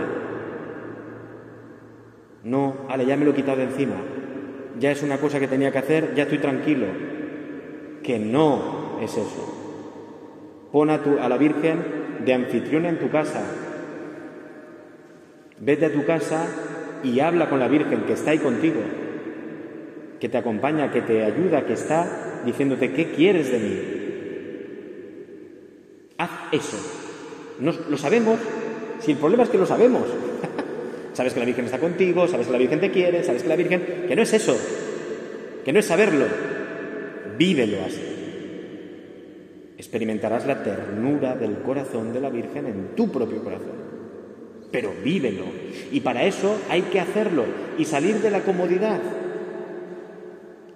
No, 2.45 2.75
ale, 2.91 3.07
ya 3.07 3.17
me 3.17 3.25
lo 3.25 3.31
he 3.31 3.35
quitado 3.37 3.63
encima. 3.63 3.97
Ya 4.79 4.91
es 4.93 5.03
una 5.03 5.19
cosa 5.19 5.41
que 5.41 5.49
tenía 5.49 5.73
que 5.73 5.79
hacer, 5.79 6.15
ya 6.15 6.25
estoy 6.25 6.39
tranquilo. 6.39 6.87
Que 8.03 8.19
no 8.19 8.99
es 9.03 9.13
eso. 9.13 10.69
Pon 10.73 10.91
a, 10.91 11.03
tu, 11.03 11.19
a 11.19 11.29
la 11.29 11.37
Virgen 11.37 11.83
de 12.25 12.35
anfitriona 12.35 12.89
en 12.89 12.99
tu 12.99 13.11
casa, 13.11 13.43
Vete 15.61 15.87
a 15.87 15.93
tu 15.93 16.05
casa 16.07 16.47
y 17.05 17.21
habla 17.21 17.51
con 17.51 17.61
la 17.61 17.69
Virgen 17.69 18.05
que 18.05 18.15
está 18.15 18.31
ahí 18.31 18.39
contigo, 18.39 18.81
que 20.19 20.29
te 20.29 20.39
acompaña, 20.39 20.91
que 20.91 21.03
te 21.03 21.23
ayuda, 21.23 21.67
que 21.67 21.75
está 21.75 22.41
diciéndote, 22.47 22.93
¿qué 22.93 23.13
quieres 23.13 23.53
de 23.53 23.59
mí? 23.59 23.79
Haz 26.17 26.31
eso. 26.53 26.79
lo 27.61 27.97
sabemos, 27.99 28.39
si 29.01 29.13
el 29.13 29.19
problema 29.19 29.43
es 29.43 29.51
que 29.51 29.59
lo 29.59 29.67
sabemos. 29.67 30.05
Sabes 31.13 31.35
que 31.35 31.41
la 31.41 31.47
Virgen 31.47 31.65
está 31.65 31.79
contigo, 31.79 32.27
sabes 32.29 32.47
que 32.47 32.53
la 32.53 32.59
Virgen 32.59 32.81
te 32.81 32.91
quiere, 32.91 33.23
sabes 33.25 33.43
que 33.43 33.49
la 33.49 33.57
Virgen... 33.57 34.05
Que 34.09 34.17
no 34.17 34.23
es 34.23 34.33
eso, 34.33 34.57
que 35.65 35.73
no 35.73 35.79
es 35.79 35.87
saberlo. 35.87 36.27
Vívelo 37.39 37.85
así. 37.85 38.03
Experimentarás 39.79 40.47
la 40.47 40.63
ternura 40.63 41.35
del 41.37 41.59
corazón 41.63 42.13
de 42.13 42.21
la 42.21 42.31
Virgen 42.31 42.67
en 42.67 42.95
tu 42.95 43.11
propio 43.11 43.43
corazón 43.43 43.91
pero 44.71 44.93
vívelo. 45.05 45.45
Y 45.91 46.01
para 46.01 46.25
eso 46.25 46.59
hay 46.69 46.83
que 46.83 47.01
hacerlo 47.01 47.45
y 47.79 47.85
salir 47.85 48.21
de 48.21 48.31
la 48.31 48.43
comodidad 48.43 49.01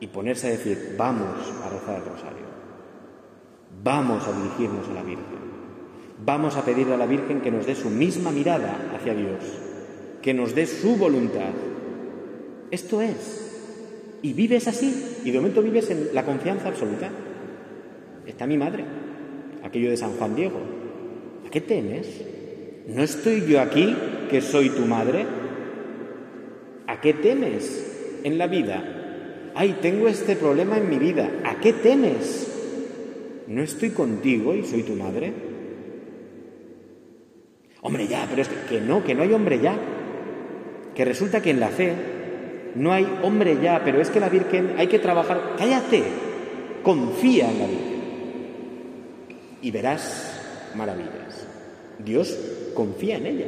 y 0.01 0.07
ponerse 0.09 0.49
a 0.49 0.51
decir, 0.51 0.95
vamos 0.99 1.53
a 1.65 1.71
rezar 1.71 1.97
el 1.97 2.05
rosario, 2.05 2.47
vamos 3.83 4.27
a 4.27 4.33
dirigirnos 4.33 4.89
a 4.89 4.95
la 4.95 5.03
Virgen, 5.03 5.25
vamos 6.25 6.57
a 6.57 6.65
pedirle 6.65 6.95
a 6.95 6.99
la 6.99 7.07
Virgen 7.07 7.41
que 7.41 7.51
nos 7.51 7.67
dé 7.67 7.75
su 7.75 7.89
misma 7.91 8.31
mirada 8.31 8.77
hacia 8.95 9.15
Dios, 9.15 9.39
que 10.25 10.33
nos 10.33 10.55
dé 10.55 10.67
su 10.67 10.97
voluntad. 10.97 11.53
Esto 12.71 13.03
es. 13.03 14.17
Y 14.23 14.33
vives 14.33 14.67
así, 14.67 15.19
y 15.23 15.31
de 15.31 15.39
momento 15.39 15.61
vives 15.61 15.91
en 15.91 16.15
la 16.15 16.25
confianza 16.25 16.69
absoluta. 16.69 17.11
Está 18.27 18.47
mi 18.47 18.57
madre, 18.57 18.87
aquello 19.63 19.91
de 19.91 19.99
San 19.99 20.13
Juan 20.13 20.35
Diego. 20.35 20.61
¿A 21.47 21.51
qué 21.51 21.61
temes? 21.61 22.23
¿No 22.89 23.03
estoy 23.03 23.45
yo 23.47 23.61
aquí, 23.61 23.95
que 24.31 24.41
soy 24.41 24.71
tu 24.71 24.87
madre? 24.87 25.27
¿A 26.87 27.03
qué 27.03 27.13
temes 27.13 28.21
en 28.25 28.39
la 28.39 28.47
vida? 28.47 29.53
Ay, 29.55 29.77
tengo 29.83 30.09
este 30.09 30.37
problema 30.37 30.79
en 30.79 30.89
mi 30.89 30.97
vida. 30.97 31.31
¿A 31.45 31.61
qué 31.61 31.75
temes? 31.75 32.51
¿No 33.47 33.61
estoy 33.61 33.91
contigo 33.91 34.55
y 34.55 34.65
soy 34.65 34.85
tu 34.85 34.95
madre? 34.95 35.35
Hombre, 37.83 38.09
ya, 38.09 38.27
pero 38.31 38.41
es 38.41 38.49
que, 38.49 38.81
no, 38.81 39.05
que 39.05 39.15
no 39.15 39.23
hay 39.23 39.35
hombre 39.35 39.61
ya. 39.61 39.79
Que 40.95 41.05
resulta 41.05 41.43
que 41.43 41.51
en 41.51 41.61
la 41.61 41.69
fe 41.69 41.93
no 42.75 42.93
hay 42.93 43.07
hombre 43.23 43.59
ya, 43.63 43.83
pero 43.85 44.01
es 44.01 44.11
que 44.11 44.21
la 44.21 44.29
Virgen 44.29 44.75
hay 44.79 44.87
que 44.87 44.99
trabajar. 44.99 45.55
Cállate, 45.59 46.03
confía 46.83 47.51
en 47.51 47.59
la 47.59 47.67
Virgen 47.67 47.95
y 49.65 49.71
verás 49.71 50.73
maravillas. 50.77 51.47
Dios 51.99 52.39
confía 52.75 53.17
en 53.17 53.27
ella. 53.27 53.47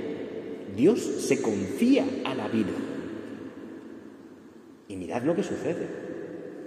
Dios 0.75 1.01
se 1.01 1.43
confía 1.43 2.05
a 2.25 2.35
la 2.35 2.49
vida. 2.49 2.73
Y 4.89 4.97
mirad 4.97 5.23
lo 5.25 5.35
que 5.35 5.43
sucede. 5.43 5.87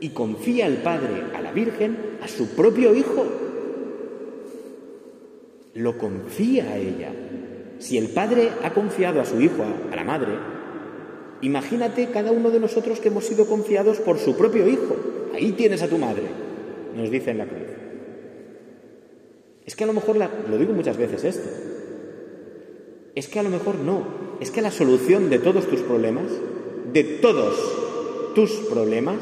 Y 0.02 0.10
confía 0.10 0.68
el 0.68 0.78
Padre 0.78 1.24
a 1.36 1.42
la 1.42 1.52
Virgen 1.52 1.98
a 2.22 2.28
su 2.28 2.50
propio 2.50 2.94
Hijo. 2.94 3.26
Lo 5.74 5.98
confía 5.98 6.66
a 6.66 6.78
ella. 6.78 7.12
Si 7.80 7.98
el 7.98 8.10
Padre 8.10 8.52
ha 8.64 8.72
confiado 8.72 9.20
a 9.22 9.26
su 9.26 9.42
Hijo, 9.42 9.64
a 9.92 9.96
la 9.96 10.04
Madre, 10.04 10.34
imagínate 11.42 12.10
cada 12.12 12.32
uno 12.32 12.52
de 12.52 12.60
nosotros 12.60 13.00
que 13.00 13.10
hemos 13.10 13.26
sido 13.26 13.46
confiados 13.46 14.00
por 14.00 14.18
su 14.20 14.36
propio 14.36 14.68
Hijo. 14.68 14.96
Ahí 15.34 15.52
tienes 15.54 15.82
a 15.82 15.88
tu 15.88 15.98
Madre, 15.98 16.24
nos 16.96 17.10
dice 17.10 17.32
en 17.32 17.38
la 17.38 17.46
cruz. 17.46 17.68
Es 19.66 19.76
que 19.76 19.84
a 19.84 19.88
lo 19.88 19.94
mejor, 19.94 20.18
lo 20.18 20.58
digo 20.58 20.74
muchas 20.74 20.98
veces 20.98 21.24
esto, 21.24 21.50
es 23.16 23.28
que 23.28 23.40
a 23.40 23.44
lo 23.44 23.50
mejor 23.50 23.76
no, 23.76 24.04
es 24.40 24.52
que 24.52 24.62
la 24.62 24.72
solución 24.72 25.30
de 25.30 25.40
todos 25.40 25.68
tus 25.68 25.82
problemas, 25.82 26.26
de 26.92 27.04
todos 27.04 27.56
tus 28.34 28.52
problemas, 28.70 29.18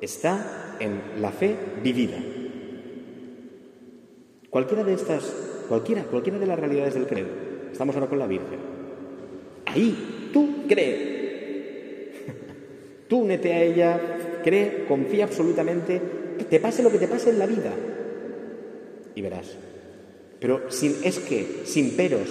está 0.00 0.76
en 0.80 1.22
la 1.22 1.30
fe 1.30 1.56
vivida. 1.82 2.18
Cualquiera 4.50 4.84
de 4.84 4.94
estas, 4.94 5.24
cualquiera, 5.68 6.04
cualquiera 6.04 6.38
de 6.38 6.46
las 6.46 6.58
realidades 6.58 6.94
del 6.94 7.06
credo, 7.06 7.28
estamos 7.70 7.94
ahora 7.94 8.08
con 8.08 8.18
la 8.18 8.26
Virgen. 8.26 8.58
Ahí, 9.66 10.15
tú 10.36 10.68
cree. 10.68 12.12
tú 13.08 13.20
únete 13.20 13.54
a 13.54 13.62
ella, 13.62 13.98
cree, 14.44 14.84
confía 14.86 15.24
absolutamente, 15.24 15.98
te 16.50 16.60
pase 16.60 16.82
lo 16.82 16.90
que 16.90 16.98
te 16.98 17.08
pase 17.08 17.30
en 17.30 17.38
la 17.38 17.46
vida. 17.46 17.72
Y 19.14 19.22
verás. 19.22 19.56
Pero 20.38 20.70
sin 20.70 20.94
es 21.04 21.20
que, 21.20 21.62
sin 21.64 21.96
peros. 21.96 22.28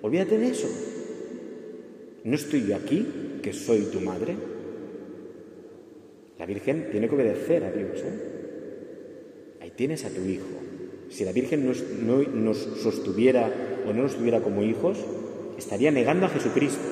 Olvídate 0.00 0.38
de 0.38 0.48
eso. 0.48 0.68
No 2.24 2.34
estoy 2.34 2.66
yo 2.66 2.76
aquí, 2.76 3.06
que 3.42 3.52
soy 3.52 3.82
tu 3.92 4.00
madre. 4.00 4.34
La 6.38 6.46
Virgen 6.46 6.88
tiene 6.90 7.06
que 7.06 7.16
obedecer 7.16 7.64
a 7.64 7.70
Dios. 7.70 8.00
¿eh? 8.00 9.58
Ahí 9.60 9.72
tienes 9.76 10.06
a 10.06 10.08
tu 10.08 10.22
hijo. 10.22 10.46
Si 11.10 11.26
la 11.26 11.32
Virgen 11.32 11.70
no, 12.06 12.22
nos 12.22 12.56
sostuviera 12.56 13.52
o 13.86 13.92
no 13.92 14.04
nos 14.04 14.16
tuviera 14.16 14.40
como 14.40 14.62
hijos, 14.62 14.98
estaría 15.56 15.90
negando 15.90 16.26
a 16.26 16.30
Jesucristo. 16.30 16.84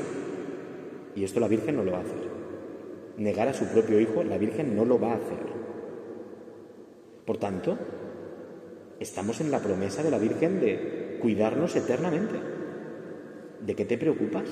Y 1.15 1.25
esto 1.25 1.41
la 1.41 1.49
Virgen 1.49 1.77
no 1.77 1.85
lo 1.85 1.93
va 1.93 1.99
a 1.99 2.03
hacer. 2.03 2.35
Negar 3.17 3.49
a 3.49 3.55
su 3.55 3.67
propio 3.67 4.01
hijo, 4.01 4.25
la 4.25 4.39
Virgen 4.39 4.75
no 4.77 4.85
lo 4.85 4.99
va 4.99 5.13
a 5.13 5.17
hacer. 5.17 5.55
Por 7.25 7.39
tanto, 7.39 7.79
estamos 8.99 9.41
en 9.41 9.51
la 9.51 9.61
promesa 9.61 10.03
de 10.03 10.11
la 10.11 10.19
Virgen 10.19 10.61
de 10.61 11.19
cuidarnos 11.21 11.77
eternamente. 11.77 12.35
¿De 13.61 13.75
qué 13.75 13.85
te 13.85 13.97
preocupas? 13.97 14.49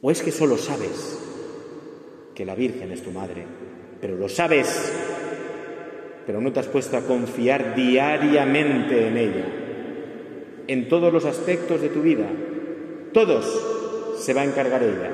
¿O 0.00 0.10
es 0.10 0.22
que 0.22 0.32
solo 0.32 0.56
sabes 0.56 1.18
que 2.34 2.44
la 2.44 2.54
Virgen 2.54 2.90
es 2.92 3.02
tu 3.02 3.10
madre, 3.10 3.44
pero 4.00 4.16
lo 4.16 4.28
sabes, 4.28 4.92
pero 6.26 6.40
no 6.40 6.52
te 6.52 6.60
has 6.60 6.66
puesto 6.66 6.96
a 6.96 7.02
confiar 7.02 7.74
diariamente 7.74 9.08
en 9.08 9.16
ella, 9.16 9.44
en 10.66 10.88
todos 10.88 11.12
los 11.12 11.24
aspectos 11.24 11.80
de 11.80 11.88
tu 11.88 12.02
vida, 12.02 12.28
todos 13.12 14.16
se 14.18 14.34
va 14.34 14.42
a 14.42 14.44
encargar 14.44 14.82
ella. 14.82 15.12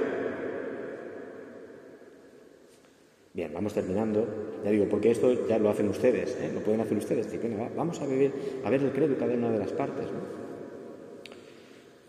Bien, 3.33 3.53
vamos 3.55 3.73
terminando. 3.73 4.27
Ya 4.65 4.71
digo, 4.71 4.87
porque 4.89 5.11
esto 5.11 5.47
ya 5.47 5.59
lo 5.59 5.71
hacen 5.71 5.89
ustedes, 5.89 6.37
¿eh? 6.41 6.51
lo 6.53 6.61
pueden 6.61 6.81
hacer 6.81 6.97
ustedes. 6.97 7.29
vamos 7.77 8.01
a, 8.01 8.07
ver, 8.07 8.33
a 8.65 8.71
ver 8.71 8.83
el 8.83 8.91
credo 8.91 9.17
cada 9.17 9.35
una 9.35 9.53
de 9.53 9.59
las 9.59 9.73
partes. 9.73 10.07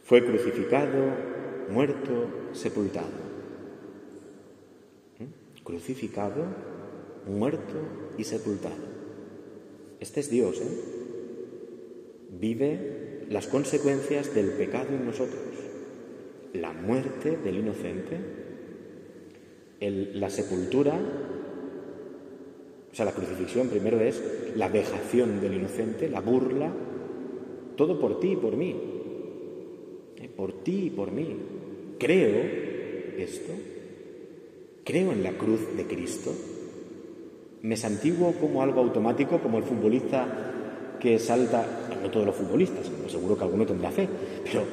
Fue 0.03 0.25
crucificado, 0.25 1.13
muerto, 1.69 2.27
sepultado 2.53 3.29
crucificado, 5.69 6.45
muerto 7.27 7.75
y 8.17 8.23
sepultado. 8.23 8.89
Este 9.99 10.19
es 10.19 10.31
Dios, 10.31 10.59
¿eh? 10.59 10.79
Vive 12.39 13.08
las 13.29 13.47
consecuencias 13.47 14.33
del 14.33 14.51
pecado 14.51 14.89
en 14.89 15.05
nosotros, 15.05 15.43
la 16.53 16.73
muerte 16.73 17.37
del 17.37 17.57
inocente, 17.57 18.17
la 19.79 20.29
sepultura, 20.29 20.99
o 22.91 22.95
sea, 22.95 23.05
la 23.05 23.13
crucifixión 23.13 23.69
primero 23.69 23.99
es 23.99 24.21
la 24.55 24.67
vejación 24.67 25.39
del 25.41 25.53
inocente, 25.53 26.09
la 26.09 26.21
burla, 26.21 26.71
todo 27.75 27.99
por 27.99 28.19
ti 28.19 28.31
y 28.31 28.35
por 28.35 28.57
mí, 28.57 28.75
¿eh? 30.17 30.29
por 30.35 30.63
ti 30.63 30.85
y 30.87 30.89
por 30.89 31.11
mí. 31.11 31.35
Creo 31.99 32.69
esto 33.17 33.53
Creo 34.89 35.11
en 35.11 35.21
la 35.21 35.33
cruz 35.33 35.77
de 35.77 35.85
Cristo. 35.85 36.33
Me 37.61 37.77
santiguo 37.77 38.33
como 38.41 38.63
algo 38.63 38.81
automático, 38.81 39.37
como 39.37 39.59
el 39.59 39.63
futbolista 39.63 40.97
que 40.99 41.19
salta, 41.19 41.63
no 42.01 42.09
todos 42.09 42.25
los 42.25 42.35
futbolistas, 42.35 42.89
seguro 43.07 43.37
que 43.37 43.43
alguno 43.43 43.65
tendrá 43.65 43.91
fe, 43.91 44.07
pero 44.43 44.63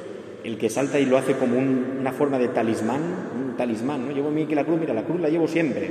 el 0.43 0.57
que 0.57 0.69
salta 0.69 0.99
y 0.99 1.05
lo 1.05 1.17
hace 1.17 1.33
como 1.33 1.57
una 1.57 2.11
forma 2.11 2.37
de 2.39 2.49
talismán, 2.49 3.01
un 3.35 3.57
talismán, 3.57 4.07
¿no? 4.07 4.13
Llevo 4.13 4.33
que 4.47 4.55
la 4.55 4.65
cruz, 4.65 4.79
mira, 4.79 4.93
la 4.93 5.03
cruz 5.03 5.19
la 5.19 5.29
llevo 5.29 5.47
siempre. 5.47 5.89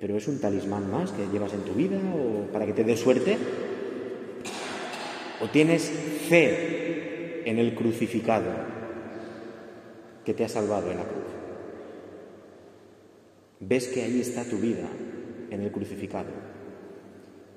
Pero 0.00 0.16
es 0.16 0.28
un 0.28 0.40
talismán 0.40 0.90
más 0.90 1.12
que 1.12 1.26
llevas 1.30 1.52
en 1.52 1.60
tu 1.60 1.72
vida 1.74 1.98
o 2.14 2.50
para 2.52 2.64
que 2.64 2.72
te 2.72 2.84
dé 2.84 2.96
suerte. 2.96 3.36
O 5.42 5.48
tienes 5.48 5.90
fe 6.28 7.42
en 7.44 7.58
el 7.58 7.74
crucificado 7.74 8.50
que 10.24 10.32
te 10.32 10.44
ha 10.44 10.48
salvado 10.48 10.90
en 10.90 10.98
la 10.98 11.04
cruz 11.04 11.40
ves 13.60 13.88
que 13.88 14.02
ahí 14.02 14.20
está 14.20 14.44
tu 14.44 14.56
vida 14.56 14.88
en 15.50 15.62
el 15.62 15.70
crucificado. 15.70 16.49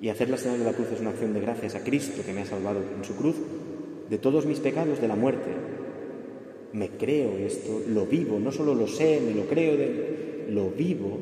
Y 0.00 0.08
hacer 0.08 0.28
la 0.28 0.36
señal 0.36 0.58
de 0.58 0.64
la 0.64 0.72
cruz 0.72 0.88
es 0.92 1.00
una 1.00 1.10
acción 1.10 1.32
de 1.32 1.40
gracias 1.40 1.74
a 1.74 1.84
Cristo 1.84 2.22
que 2.24 2.32
me 2.32 2.42
ha 2.42 2.46
salvado 2.46 2.80
en 2.80 3.04
su 3.04 3.16
cruz 3.16 3.36
de 4.10 4.18
todos 4.18 4.46
mis 4.46 4.60
pecados, 4.60 5.00
de 5.00 5.08
la 5.08 5.16
muerte. 5.16 5.50
Me 6.72 6.90
creo 6.90 7.36
esto, 7.38 7.82
lo 7.88 8.06
vivo, 8.06 8.38
no 8.38 8.52
solo 8.52 8.74
lo 8.74 8.86
sé, 8.86 9.20
me 9.24 9.34
lo 9.34 9.46
creo, 9.46 9.76
lo 10.50 10.70
vivo. 10.70 11.18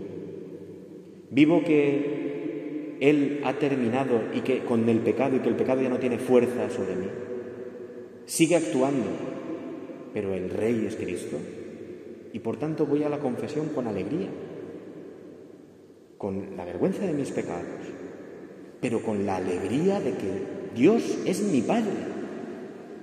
Vivo 1.30 1.62
que 1.62 2.96
Él 3.00 3.40
ha 3.44 3.54
terminado 3.54 4.20
y 4.34 4.40
que 4.40 4.60
con 4.60 4.88
el 4.88 4.98
pecado 4.98 5.36
y 5.36 5.40
que 5.40 5.48
el 5.48 5.56
pecado 5.56 5.82
ya 5.82 5.88
no 5.88 5.98
tiene 5.98 6.18
fuerza 6.18 6.70
sobre 6.70 6.96
mí. 6.96 7.06
Sigue 8.24 8.56
actuando, 8.56 9.06
pero 10.14 10.34
el 10.34 10.50
Rey 10.50 10.86
es 10.86 10.96
Cristo. 10.96 11.36
Y 12.32 12.38
por 12.38 12.56
tanto 12.56 12.86
voy 12.86 13.02
a 13.02 13.10
la 13.10 13.18
confesión 13.18 13.68
con 13.68 13.86
alegría 13.86 14.28
con 16.22 16.56
la 16.56 16.64
vergüenza 16.64 17.04
de 17.04 17.14
mis 17.14 17.32
pecados, 17.32 17.82
pero 18.82 19.00
con 19.00 19.24
la 19.24 19.36
alegría 19.36 20.00
de 20.00 20.10
que 20.10 20.74
Dios 20.74 21.18
es 21.24 21.40
mi 21.40 21.62
Padre 21.62 21.92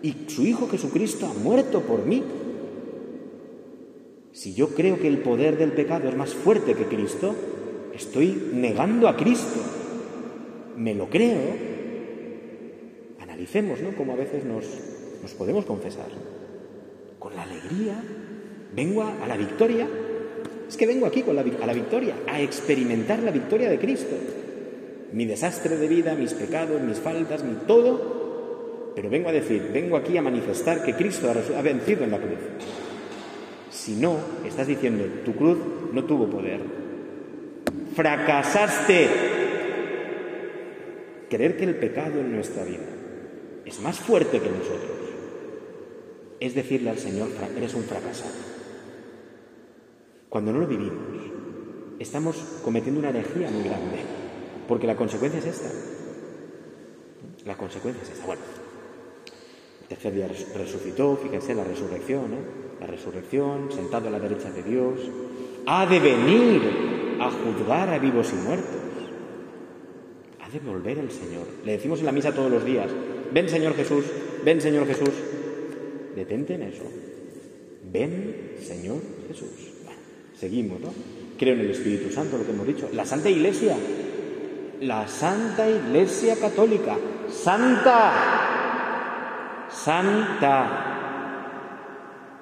y 0.03 0.13
su 0.27 0.45
Hijo 0.45 0.67
Jesucristo 0.67 1.25
ha 1.25 1.33
muerto 1.33 1.81
por 1.81 2.05
mí. 2.05 2.21
Si 4.33 4.53
yo 4.53 4.69
creo 4.75 4.99
que 4.99 5.07
el 5.07 5.19
poder 5.19 5.57
del 5.57 5.71
pecado 5.71 6.09
es 6.09 6.15
más 6.15 6.33
fuerte 6.33 6.75
que 6.75 6.85
Cristo, 6.85 7.33
estoy 7.95 8.49
negando 8.53 9.07
a 9.07 9.15
Cristo. 9.15 9.61
Me 10.75 10.93
lo 10.93 11.09
creo. 11.09 11.39
Analicemos, 13.19 13.81
¿no? 13.81 13.95
Como 13.95 14.13
a 14.13 14.17
veces 14.17 14.43
nos, 14.43 14.65
nos 15.21 15.33
podemos 15.33 15.65
confesar. 15.65 16.09
Con 17.19 17.35
la 17.35 17.43
alegría 17.43 18.03
vengo 18.75 19.03
a 19.03 19.27
la 19.27 19.37
victoria 19.37 19.87
es 20.69 20.77
que 20.77 20.85
vengo 20.85 21.07
aquí 21.07 21.23
con 21.23 21.35
la, 21.35 21.41
a 21.41 21.65
la 21.65 21.73
victoria, 21.73 22.13
a 22.27 22.39
experimentar 22.41 23.23
la 23.23 23.31
victoria 23.31 23.69
de 23.69 23.79
Cristo. 23.79 24.15
Mi 25.13 25.25
desastre 25.25 25.77
de 25.77 25.87
vida, 25.87 26.15
mis 26.15 26.33
pecados, 26.33 26.81
mis 26.81 26.99
faltas, 26.99 27.43
mi 27.43 27.55
todo. 27.67 28.91
Pero 28.95 29.09
vengo 29.09 29.29
a 29.29 29.31
decir, 29.31 29.69
vengo 29.73 29.97
aquí 29.97 30.17
a 30.17 30.21
manifestar 30.21 30.83
que 30.83 30.93
Cristo 30.93 31.29
ha 31.29 31.61
vencido 31.61 32.03
en 32.03 32.11
la 32.11 32.17
cruz. 32.17 32.39
Si 33.69 33.95
no, 33.95 34.17
estás 34.45 34.67
diciendo, 34.67 35.05
tu 35.25 35.33
cruz 35.35 35.57
no 35.93 36.03
tuvo 36.03 36.27
poder. 36.27 36.59
Fracasaste. 37.95 39.07
Creer 41.29 41.57
que 41.57 41.63
el 41.63 41.75
pecado 41.75 42.19
en 42.19 42.33
nuestra 42.33 42.63
vida 42.63 42.87
es 43.65 43.79
más 43.81 43.99
fuerte 43.99 44.39
que 44.39 44.49
nosotros 44.49 44.99
es 46.39 46.55
decirle 46.55 46.89
al 46.89 46.97
Señor, 46.97 47.29
eres 47.57 47.73
un 47.73 47.83
fracasado. 47.83 48.31
Cuando 50.29 50.53
no 50.53 50.59
lo 50.59 50.67
vivimos, 50.67 50.95
estamos 51.99 52.37
cometiendo 52.63 52.99
una 52.99 53.09
herejía 53.09 53.49
muy 53.49 53.63
grande, 53.63 53.97
porque 54.69 54.85
la 54.85 54.95
consecuencia 54.95 55.39
es 55.39 55.47
esta. 55.47 55.69
La 57.47 57.57
consecuencia 57.57 58.03
es 58.03 58.11
esta. 58.11 58.25
Bueno, 58.27 58.41
el 59.81 59.87
tercer 59.87 60.13
día 60.13 60.27
resucitó, 60.55 61.17
fíjense 61.17 61.55
la 61.55 61.63
resurrección, 61.63 62.33
¿eh? 62.33 62.79
la 62.79 62.85
resurrección, 62.85 63.71
sentado 63.71 64.09
a 64.09 64.11
la 64.11 64.19
derecha 64.19 64.51
de 64.51 64.61
Dios, 64.61 64.99
ha 65.65 65.87
de 65.87 65.99
venir 65.99 66.61
a 67.19 67.31
juzgar 67.31 67.89
a 67.89 67.97
vivos 67.97 68.31
y 68.31 68.35
muertos. 68.35 68.75
Ha 70.39 70.49
de 70.51 70.59
volver 70.59 70.99
el 70.99 71.09
Señor. 71.09 71.47
Le 71.65 71.71
decimos 71.71 71.99
en 71.99 72.05
la 72.05 72.11
misa 72.11 72.31
todos 72.31 72.51
los 72.51 72.63
días, 72.63 72.91
ven 73.33 73.49
Señor 73.49 73.75
Jesús, 73.75 74.05
ven 74.45 74.61
Señor 74.61 74.85
Jesús. 74.85 75.15
Detente 76.15 76.53
en 76.53 76.61
eso. 76.61 76.83
Ven 77.91 78.51
Señor 78.61 79.01
Jesús. 79.27 79.49
Seguimos, 80.39 80.79
¿no? 80.79 80.93
Creo 81.39 81.55
en 81.55 81.61
el 81.61 81.71
Espíritu 81.71 82.11
Santo, 82.11 82.37
lo 82.37 82.45
que 82.45 82.51
hemos 82.51 82.67
dicho. 82.67 82.89
La 82.93 83.05
Santa 83.05 83.29
Iglesia, 83.29 83.75
la 84.81 85.07
Santa 85.07 85.69
Iglesia 85.69 86.35
Católica, 86.35 86.97
Santa, 87.29 88.13
Santa. 89.69 90.85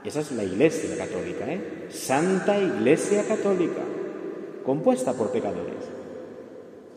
Esa 0.03 0.19
es 0.21 0.31
la 0.31 0.43
Iglesia 0.43 0.97
Católica, 0.97 1.51
¿eh? 1.51 1.87
Santa 1.89 2.59
Iglesia 2.59 3.27
Católica, 3.27 3.81
compuesta 4.65 5.13
por 5.13 5.31
pecadores. 5.31 5.75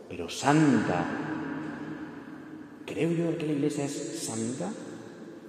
pero 0.08 0.28
santa. 0.28 1.04
¿Creo 2.84 3.12
yo 3.12 3.38
que 3.38 3.46
la 3.46 3.52
iglesia 3.52 3.84
es 3.84 4.18
santa? 4.18 4.72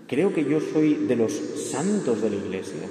¿Creo 0.08 0.32
que 0.32 0.46
yo 0.46 0.60
soy 0.60 0.94
de 1.08 1.16
los 1.16 1.34
santos 1.34 2.22
de 2.22 2.30
la 2.30 2.36
iglesia? 2.36 2.88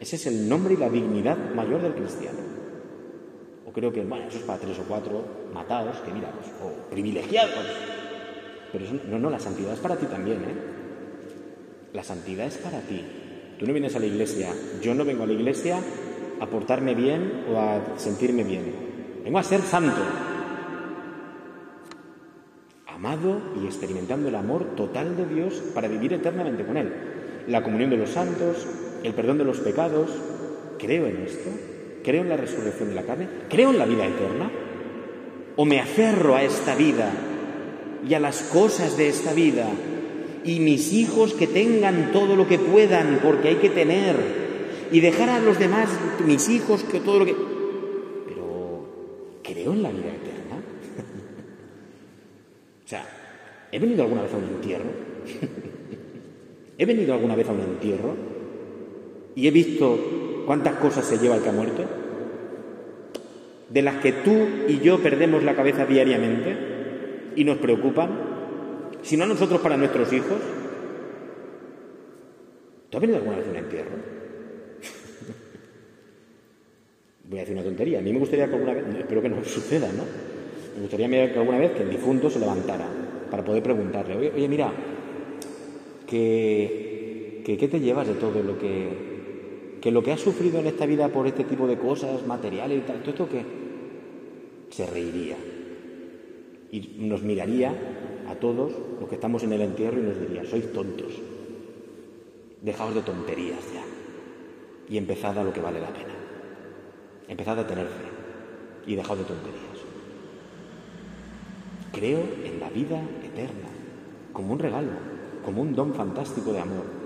Ese 0.00 0.16
es 0.16 0.26
el 0.26 0.48
nombre 0.48 0.72
y 0.72 0.78
la 0.78 0.88
dignidad 0.88 1.36
mayor 1.54 1.82
del 1.82 1.92
cristiano. 1.92 2.59
O 3.70 3.72
creo 3.72 3.92
que, 3.92 4.02
bueno, 4.02 4.26
eso 4.26 4.38
es 4.38 4.42
para 4.42 4.58
tres 4.58 4.76
o 4.80 4.82
cuatro 4.82 5.22
matados, 5.54 5.98
que 5.98 6.10
mira, 6.12 6.28
pues, 6.32 6.48
o 6.60 6.90
privilegiados. 6.90 7.66
Pero 8.72 8.84
eso, 8.84 8.94
no, 9.08 9.16
no, 9.16 9.30
la 9.30 9.38
santidad 9.38 9.72
es 9.74 9.78
para 9.78 9.94
ti 9.94 10.06
también, 10.06 10.38
¿eh? 10.38 10.54
La 11.92 12.02
santidad 12.02 12.46
es 12.46 12.56
para 12.56 12.80
ti. 12.80 13.00
Tú 13.60 13.66
no 13.66 13.72
vienes 13.72 13.94
a 13.94 14.00
la 14.00 14.06
iglesia, 14.06 14.48
yo 14.82 14.92
no 14.92 15.04
vengo 15.04 15.22
a 15.22 15.26
la 15.28 15.34
iglesia 15.34 15.78
a 16.40 16.46
portarme 16.46 16.96
bien 16.96 17.44
o 17.48 17.60
a 17.60 17.96
sentirme 17.96 18.42
bien. 18.42 18.74
Vengo 19.22 19.38
a 19.38 19.44
ser 19.44 19.60
santo. 19.60 20.02
Amado 22.88 23.40
y 23.62 23.66
experimentando 23.66 24.30
el 24.30 24.34
amor 24.34 24.74
total 24.74 25.16
de 25.16 25.26
Dios 25.26 25.62
para 25.76 25.86
vivir 25.86 26.12
eternamente 26.12 26.66
con 26.66 26.76
Él. 26.76 26.92
La 27.46 27.62
comunión 27.62 27.90
de 27.90 27.98
los 27.98 28.10
santos, 28.10 28.66
el 29.04 29.14
perdón 29.14 29.38
de 29.38 29.44
los 29.44 29.60
pecados. 29.60 30.10
¿Creo 30.76 31.06
en 31.06 31.18
esto? 31.18 31.50
¿Creo 32.02 32.22
en 32.22 32.28
la 32.28 32.36
resurrección 32.36 32.90
de 32.90 32.94
la 32.94 33.02
carne? 33.02 33.28
¿Creo 33.48 33.70
en 33.70 33.78
la 33.78 33.86
vida 33.86 34.06
eterna? 34.06 34.50
¿O 35.56 35.64
me 35.64 35.80
aferro 35.80 36.34
a 36.34 36.42
esta 36.42 36.74
vida 36.74 37.12
y 38.08 38.14
a 38.14 38.20
las 38.20 38.42
cosas 38.42 38.96
de 38.96 39.08
esta 39.08 39.34
vida 39.34 39.68
y 40.44 40.60
mis 40.60 40.92
hijos 40.92 41.34
que 41.34 41.46
tengan 41.46 42.12
todo 42.12 42.36
lo 42.36 42.48
que 42.48 42.58
puedan 42.58 43.20
porque 43.22 43.48
hay 43.48 43.56
que 43.56 43.68
tener 43.68 44.16
y 44.90 45.00
dejar 45.00 45.28
a 45.28 45.40
los 45.40 45.58
demás, 45.58 45.90
mis 46.26 46.48
hijos, 46.48 46.82
que 46.84 47.00
todo 47.00 47.20
lo 47.20 47.26
que... 47.26 47.36
Pero, 48.26 48.86
¿creo 49.42 49.72
en 49.72 49.82
la 49.82 49.90
vida 49.90 50.08
eterna? 50.08 50.56
o 52.84 52.88
sea, 52.88 53.06
¿he 53.70 53.78
venido 53.78 54.02
alguna 54.02 54.22
vez 54.22 54.32
a 54.32 54.36
un 54.36 54.44
entierro? 54.44 54.90
¿He 56.78 56.86
venido 56.86 57.12
alguna 57.12 57.36
vez 57.36 57.48
a 57.48 57.52
un 57.52 57.60
entierro? 57.60 58.16
¿Y 59.36 59.46
he 59.46 59.50
visto 59.50 60.29
cuántas 60.50 60.80
cosas 60.80 61.04
se 61.04 61.16
lleva 61.16 61.36
el 61.36 61.42
que 61.42 61.48
ha 61.48 61.52
muerto? 61.52 61.84
De 63.68 63.82
las 63.82 63.98
que 63.98 64.10
tú 64.10 64.36
y 64.66 64.80
yo 64.80 65.00
perdemos 65.00 65.44
la 65.44 65.54
cabeza 65.54 65.86
diariamente 65.86 66.56
y 67.36 67.44
nos 67.44 67.58
preocupan, 67.58 68.10
si 69.00 69.16
no 69.16 69.22
a 69.22 69.28
nosotros 69.28 69.60
para 69.60 69.76
nuestros 69.76 70.12
hijos. 70.12 70.38
¿Tú 72.90 72.96
has 72.96 73.00
venido 73.00 73.18
alguna 73.18 73.36
vez 73.36 73.46
a 73.46 73.50
un 73.50 73.56
entierro? 73.58 73.90
Voy 77.30 77.38
a 77.38 77.42
decir 77.42 77.54
una 77.54 77.64
tontería. 77.64 78.00
A 78.00 78.02
mí 78.02 78.12
me 78.12 78.18
gustaría 78.18 78.48
que 78.48 78.54
alguna 78.54 78.74
vez, 78.74 78.84
espero 78.98 79.22
que 79.22 79.28
no 79.28 79.44
suceda, 79.44 79.86
¿no? 79.92 80.02
Me 80.74 80.80
gustaría 80.80 81.32
que 81.32 81.38
alguna 81.38 81.58
vez 81.58 81.70
que 81.76 81.84
el 81.84 81.90
difunto 81.90 82.28
se 82.28 82.40
levantara 82.40 82.88
para 83.30 83.44
poder 83.44 83.62
preguntarle, 83.62 84.16
oye, 84.16 84.48
mira, 84.48 84.72
¿qué 86.08 87.44
te 87.44 87.78
llevas 87.78 88.08
de 88.08 88.14
todo 88.14 88.42
lo 88.42 88.58
que, 88.58 89.09
que 89.80 89.90
lo 89.90 90.02
que 90.02 90.12
has 90.12 90.20
sufrido 90.20 90.60
en 90.60 90.66
esta 90.66 90.86
vida 90.86 91.08
por 91.08 91.26
este 91.26 91.44
tipo 91.44 91.66
de 91.66 91.78
cosas 91.78 92.26
materiales 92.26 92.78
y 92.78 92.80
tal, 92.82 93.00
todo 93.00 93.10
esto 93.10 93.28
que 93.28 93.44
se 94.70 94.86
reiría. 94.86 95.36
Y 96.70 96.96
nos 96.98 97.22
miraría 97.22 97.72
a 98.28 98.34
todos 98.34 98.72
los 99.00 99.08
que 99.08 99.14
estamos 99.16 99.42
en 99.42 99.52
el 99.54 99.62
entierro 99.62 99.98
y 99.98 100.04
nos 100.04 100.20
diría, 100.20 100.44
sois 100.44 100.72
tontos, 100.72 101.12
dejaos 102.60 102.94
de 102.94 103.00
tonterías 103.02 103.60
ya. 103.72 103.82
Y 104.88 104.98
empezad 104.98 105.38
a 105.38 105.44
lo 105.44 105.52
que 105.52 105.60
vale 105.60 105.80
la 105.80 105.88
pena. 105.88 106.14
Empezad 107.28 107.58
a 107.58 107.66
tener 107.66 107.86
fe 107.86 108.10
y 108.86 108.96
dejad 108.96 109.16
de 109.16 109.24
tonterías. 109.24 109.78
Creo 111.92 112.20
en 112.44 112.60
la 112.60 112.70
vida 112.70 113.00
eterna, 113.24 113.68
como 114.32 114.52
un 114.52 114.58
regalo, 114.58 114.90
como 115.44 115.62
un 115.62 115.74
don 115.74 115.94
fantástico 115.94 116.52
de 116.52 116.60
amor, 116.60 116.99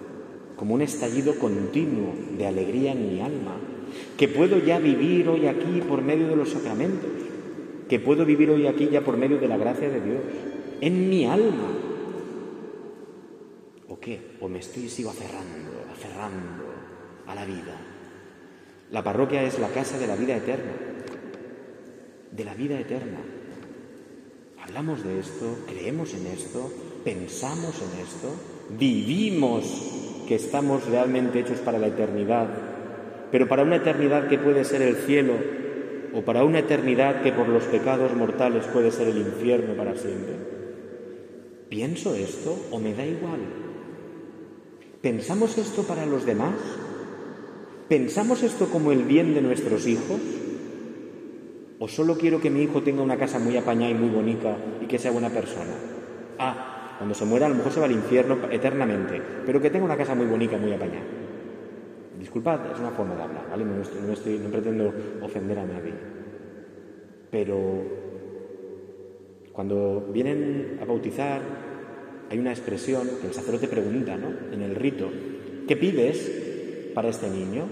como 0.56 0.74
un 0.74 0.82
estallido 0.82 1.38
continuo 1.38 2.14
de 2.38 2.46
alegría 2.46 2.92
en 2.92 3.14
mi 3.14 3.20
alma, 3.20 3.56
que 4.16 4.28
puedo 4.28 4.58
ya 4.58 4.78
vivir 4.78 5.28
hoy 5.28 5.46
aquí 5.46 5.82
por 5.86 6.02
medio 6.02 6.28
de 6.28 6.36
los 6.36 6.50
sacramentos, 6.50 7.10
que 7.88 7.98
puedo 8.00 8.24
vivir 8.24 8.50
hoy 8.50 8.66
aquí 8.66 8.88
ya 8.90 9.02
por 9.02 9.16
medio 9.16 9.38
de 9.38 9.48
la 9.48 9.56
gracia 9.56 9.88
de 9.88 10.00
Dios, 10.00 10.20
en 10.80 11.08
mi 11.08 11.26
alma. 11.26 11.70
¿O 13.88 13.98
qué? 14.00 14.36
¿O 14.40 14.48
me 14.48 14.58
estoy 14.58 14.88
sigo 14.88 15.10
aferrando, 15.10 15.70
aferrando 15.90 16.64
a 17.26 17.34
la 17.34 17.44
vida? 17.44 17.80
La 18.90 19.02
parroquia 19.02 19.42
es 19.42 19.58
la 19.58 19.68
casa 19.68 19.98
de 19.98 20.06
la 20.06 20.16
vida 20.16 20.36
eterna, 20.36 20.72
de 22.30 22.44
la 22.44 22.54
vida 22.54 22.78
eterna. 22.78 23.18
Hablamos 24.62 25.04
de 25.04 25.20
esto, 25.20 25.58
creemos 25.66 26.14
en 26.14 26.26
esto, 26.28 26.70
pensamos 27.04 27.74
en 27.82 28.00
esto, 28.00 28.34
vivimos 28.78 30.03
que 30.26 30.34
estamos 30.34 30.86
realmente 30.86 31.40
hechos 31.40 31.58
para 31.58 31.78
la 31.78 31.88
eternidad, 31.88 32.48
pero 33.30 33.48
para 33.48 33.62
una 33.62 33.76
eternidad 33.76 34.28
que 34.28 34.38
puede 34.38 34.64
ser 34.64 34.82
el 34.82 34.96
cielo 34.96 35.34
o 36.14 36.22
para 36.22 36.44
una 36.44 36.60
eternidad 36.60 37.22
que 37.22 37.32
por 37.32 37.48
los 37.48 37.64
pecados 37.64 38.14
mortales 38.14 38.64
puede 38.66 38.90
ser 38.90 39.08
el 39.08 39.18
infierno 39.18 39.74
para 39.74 39.96
siempre. 39.96 40.34
¿Pienso 41.68 42.14
esto 42.14 42.56
o 42.70 42.78
me 42.78 42.94
da 42.94 43.04
igual? 43.04 43.40
¿Pensamos 45.00 45.58
esto 45.58 45.82
para 45.82 46.06
los 46.06 46.24
demás 46.24 46.54
¿Pensamos 47.88 48.42
esto 48.42 48.68
como 48.70 48.92
el 48.92 49.02
bien 49.02 49.34
de 49.34 49.42
nuestros 49.42 49.86
hijos? 49.86 50.18
¿O 51.78 51.86
solo 51.86 52.16
quiero 52.16 52.40
que 52.40 52.48
mi 52.48 52.62
hijo 52.62 52.82
tenga 52.82 53.02
una 53.02 53.18
casa 53.18 53.38
muy 53.38 53.56
apañada 53.58 53.90
y 53.90 53.94
muy 53.94 54.08
bonita 54.08 54.56
y 54.80 54.86
que 54.86 54.98
sea 54.98 55.10
buena 55.10 55.28
persona? 55.28 55.74
Ah, 56.38 56.73
cuando 56.96 57.14
se 57.14 57.24
muera 57.24 57.46
a 57.46 57.48
lo 57.48 57.56
mejor 57.56 57.72
se 57.72 57.80
va 57.80 57.86
al 57.86 57.92
infierno 57.92 58.38
eternamente, 58.50 59.20
pero 59.44 59.60
que 59.60 59.70
tenga 59.70 59.84
una 59.84 59.96
casa 59.96 60.14
muy 60.14 60.26
bonita, 60.26 60.56
muy 60.56 60.72
apañada. 60.72 61.04
Disculpad, 62.18 62.72
es 62.72 62.78
una 62.78 62.90
forma 62.90 63.14
de 63.16 63.22
hablar, 63.22 63.46
¿vale? 63.50 63.64
No, 63.64 63.76
no 63.76 64.50
pretendo 64.50 64.94
ofender 65.22 65.58
a 65.58 65.66
nadie. 65.66 65.92
Pero 67.30 67.82
cuando 69.52 70.08
vienen 70.12 70.78
a 70.80 70.84
bautizar, 70.84 71.40
hay 72.30 72.38
una 72.38 72.50
expresión 72.50 73.08
que 73.20 73.26
el 73.26 73.34
sacerdote 73.34 73.68
pregunta, 73.68 74.16
¿no? 74.16 74.28
En 74.52 74.62
el 74.62 74.74
rito, 74.74 75.10
¿qué 75.66 75.76
pides? 75.76 76.44
para 76.94 77.08
este 77.08 77.28
niño? 77.28 77.66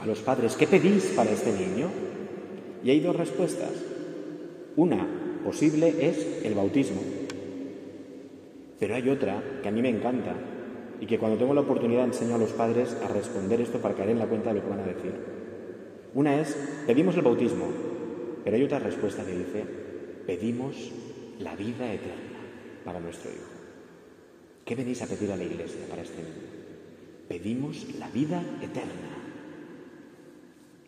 A 0.00 0.06
los 0.06 0.20
padres, 0.20 0.54
¿qué 0.54 0.66
pedís 0.66 1.06
para 1.16 1.30
este 1.30 1.52
niño? 1.52 1.88
Y 2.84 2.90
hay 2.90 3.00
dos 3.00 3.16
respuestas. 3.16 3.70
Una 4.76 5.06
posible 5.42 5.92
es 6.00 6.44
el 6.44 6.54
bautismo. 6.54 7.00
Pero 8.78 8.94
hay 8.94 9.08
otra 9.08 9.42
que 9.62 9.68
a 9.68 9.72
mí 9.72 9.82
me 9.82 9.88
encanta 9.88 10.34
y 11.00 11.06
que 11.06 11.18
cuando 11.18 11.38
tengo 11.38 11.54
la 11.54 11.62
oportunidad 11.62 12.04
enseño 12.04 12.34
a 12.34 12.38
los 12.38 12.52
padres 12.52 12.96
a 13.04 13.08
responder 13.08 13.60
esto 13.60 13.78
para 13.78 13.94
caer 13.94 14.10
en 14.10 14.18
la 14.18 14.26
cuenta 14.26 14.50
de 14.50 14.56
lo 14.56 14.62
que 14.62 14.70
van 14.70 14.80
a 14.80 14.86
decir. 14.86 15.12
Una 16.14 16.40
es, 16.40 16.56
pedimos 16.86 17.16
el 17.16 17.22
bautismo, 17.22 17.66
pero 18.44 18.56
hay 18.56 18.62
otra 18.62 18.78
respuesta 18.78 19.24
que 19.24 19.36
dice, 19.36 19.64
pedimos 20.26 20.92
la 21.40 21.54
vida 21.54 21.92
eterna 21.92 22.38
para 22.84 23.00
nuestro 23.00 23.30
hijo. 23.30 23.50
¿Qué 24.64 24.74
venís 24.74 25.02
a 25.02 25.06
pedir 25.06 25.30
a 25.32 25.36
la 25.36 25.44
iglesia 25.44 25.80
para 25.88 26.02
este 26.02 26.22
niño? 26.22 26.58
pedimos 27.28 27.86
la 27.98 28.08
vida 28.08 28.42
eterna. 28.62 29.12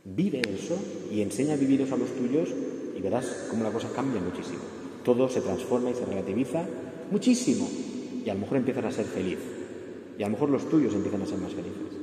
Vive 0.04 0.40
eso 0.48 0.76
y 1.12 1.20
enseña 1.20 1.54
a 1.54 1.58
vivir 1.58 1.82
a 1.82 1.96
los 1.96 2.10
tuyos 2.16 2.48
y 2.96 3.00
verás 3.00 3.46
cómo 3.50 3.62
la 3.62 3.70
cosa 3.70 3.92
cambia 3.94 4.20
muchísimo. 4.20 4.62
Todo 5.04 5.28
se 5.28 5.42
transforma 5.42 5.90
y 5.90 5.94
se 5.94 6.06
relativiza 6.06 6.64
muchísimo 7.10 7.68
y 8.24 8.28
a 8.30 8.34
lo 8.34 8.40
mejor 8.40 8.58
empiezas 8.58 8.84
a 8.84 8.90
ser 8.90 9.06
feliz 9.06 9.38
y 10.18 10.22
a 10.22 10.26
lo 10.26 10.32
mejor 10.32 10.50
los 10.50 10.68
tuyos 10.68 10.94
empiezan 10.94 11.22
a 11.22 11.26
ser 11.26 11.38
más 11.38 11.52
felices. 11.52 11.98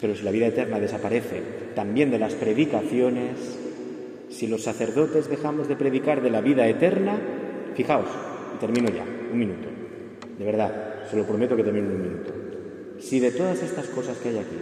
Pero 0.00 0.14
si 0.14 0.22
la 0.22 0.30
vida 0.30 0.46
eterna 0.46 0.78
desaparece 0.78 1.42
también 1.74 2.10
de 2.10 2.18
las 2.18 2.34
predicaciones, 2.34 3.58
si 4.28 4.46
los 4.46 4.62
sacerdotes 4.62 5.28
dejamos 5.28 5.68
de 5.68 5.76
predicar 5.76 6.22
de 6.22 6.30
la 6.30 6.40
vida 6.40 6.66
eterna, 6.68 7.18
fijaos, 7.74 8.08
termino 8.60 8.88
ya, 8.90 9.04
un 9.32 9.38
minuto, 9.38 9.68
de 10.38 10.44
verdad, 10.44 11.08
se 11.10 11.16
lo 11.16 11.26
prometo 11.26 11.56
que 11.56 11.64
termino 11.64 11.88
en 11.88 11.96
un 11.96 12.02
minuto. 12.02 12.32
Si 12.98 13.18
de 13.18 13.32
todas 13.32 13.62
estas 13.62 13.86
cosas 13.88 14.16
que 14.18 14.28
hay 14.28 14.38
aquí, 14.38 14.56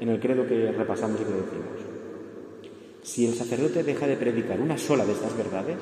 en 0.00 0.08
el 0.08 0.20
credo 0.20 0.46
que 0.46 0.70
repasamos 0.72 1.20
y 1.20 1.24
que 1.24 1.30
decimos, 1.30 1.90
si 3.02 3.26
el 3.26 3.34
sacerdote 3.34 3.82
deja 3.82 4.06
de 4.06 4.16
predicar 4.16 4.60
una 4.60 4.78
sola 4.78 5.04
de 5.04 5.12
estas 5.12 5.36
verdades, 5.36 5.78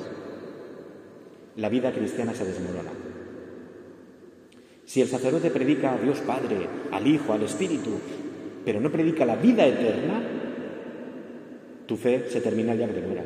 la 1.57 1.69
vida 1.69 1.91
cristiana 1.91 2.33
se 2.33 2.45
desmorona. 2.45 2.91
Si 4.89 5.01
el 5.01 5.07
sacerdote 5.07 5.51
predica 5.51 5.93
a 5.93 5.97
Dios 5.99 6.17
Padre, 6.21 6.67
al 6.89 7.05
Hijo, 7.05 7.31
al 7.31 7.43
Espíritu, 7.43 7.91
pero 8.65 8.81
no 8.81 8.91
predica 8.91 9.23
la 9.23 9.35
vida 9.35 9.63
eterna, 9.67 10.19
tu 11.85 11.95
fe 11.95 12.25
se 12.27 12.41
termina 12.41 12.73
ya 12.73 12.87
que. 12.87 13.23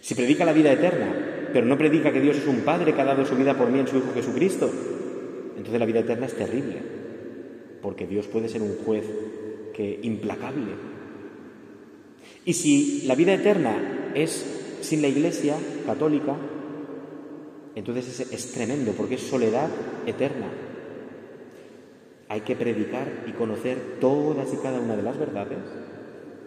Si 0.00 0.14
predica 0.14 0.46
la 0.46 0.54
vida 0.54 0.72
eterna, 0.72 1.50
pero 1.52 1.66
no 1.66 1.76
predica 1.76 2.10
que 2.10 2.22
Dios 2.22 2.38
es 2.38 2.46
un 2.46 2.60
Padre 2.60 2.94
que 2.94 3.00
ha 3.02 3.04
dado 3.04 3.26
su 3.26 3.36
vida 3.36 3.58
por 3.58 3.68
mí 3.68 3.78
en 3.78 3.88
su 3.88 3.98
Hijo 3.98 4.14
Jesucristo, 4.14 4.70
entonces 5.54 5.78
la 5.78 5.84
vida 5.84 6.00
eterna 6.00 6.24
es 6.24 6.34
terrible, 6.34 6.76
porque 7.82 8.06
Dios 8.06 8.26
puede 8.26 8.48
ser 8.48 8.62
un 8.62 8.74
juez 8.86 9.04
que 9.74 10.00
implacable. 10.00 10.72
Y 12.46 12.54
si 12.54 13.02
la 13.06 13.14
vida 13.14 13.34
eterna 13.34 14.12
es 14.14 14.80
sin 14.80 15.02
la 15.02 15.08
Iglesia 15.08 15.56
católica, 15.84 16.36
entonces 17.78 18.20
es, 18.32 18.52
tremendo 18.52 18.92
porque 18.92 19.14
es 19.14 19.22
soledad 19.22 19.68
eterna. 20.06 20.46
Hay 22.28 22.40
que 22.40 22.56
predicar 22.56 23.24
y 23.26 23.32
conocer 23.32 23.98
todas 24.00 24.52
y 24.52 24.56
cada 24.56 24.80
una 24.80 24.96
de 24.96 25.02
las 25.02 25.18
verdades, 25.18 25.58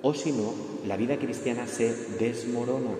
o 0.01 0.13
si 0.13 0.31
no, 0.31 0.53
la 0.87 0.97
vida 0.97 1.17
cristiana 1.17 1.67
se 1.67 1.95
desmorona. 2.19 2.91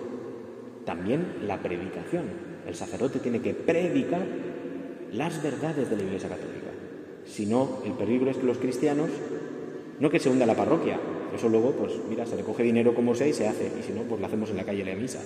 También 0.84 1.46
la 1.46 1.62
predicación. 1.62 2.24
El 2.66 2.74
sacerdote 2.74 3.18
tiene 3.18 3.40
que 3.40 3.54
predicar 3.54 4.26
las 5.12 5.42
verdades 5.42 5.90
de 5.90 5.96
la 5.96 6.02
Iglesia 6.02 6.28
Católica. 6.28 6.70
Si 7.26 7.46
no, 7.46 7.82
el 7.84 7.92
peligro 7.92 8.30
es 8.30 8.38
que 8.38 8.46
los 8.46 8.58
cristianos, 8.58 9.10
no 10.00 10.10
que 10.10 10.18
se 10.18 10.30
hunda 10.30 10.46
la 10.46 10.56
parroquia, 10.56 10.98
eso 11.34 11.48
luego, 11.48 11.72
pues 11.72 11.92
mira, 12.08 12.26
se 12.26 12.36
le 12.36 12.42
coge 12.42 12.62
dinero 12.62 12.94
como 12.94 13.14
sea 13.14 13.26
y 13.26 13.32
se 13.32 13.46
hace, 13.46 13.70
y 13.78 13.82
si 13.82 13.92
no, 13.92 14.02
pues 14.02 14.20
lo 14.20 14.26
hacemos 14.26 14.50
en 14.50 14.56
la 14.56 14.64
calle 14.64 14.84
la 14.84 14.94
misa. 14.94 15.20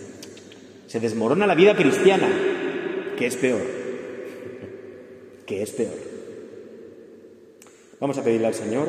Se 0.87 1.01
desmorona 1.01 1.47
la 1.47 1.55
vida 1.55 1.75
cristiana, 1.75 2.29
que 3.17 3.27
es 3.27 3.37
peor, 3.37 3.63
que 5.47 5.63
es 5.63 5.71
peor. 5.73 5.95
Vamos 7.99 8.19
a 8.19 8.23
pedirle 8.23 8.47
al 8.47 8.55
Señor, 8.55 8.89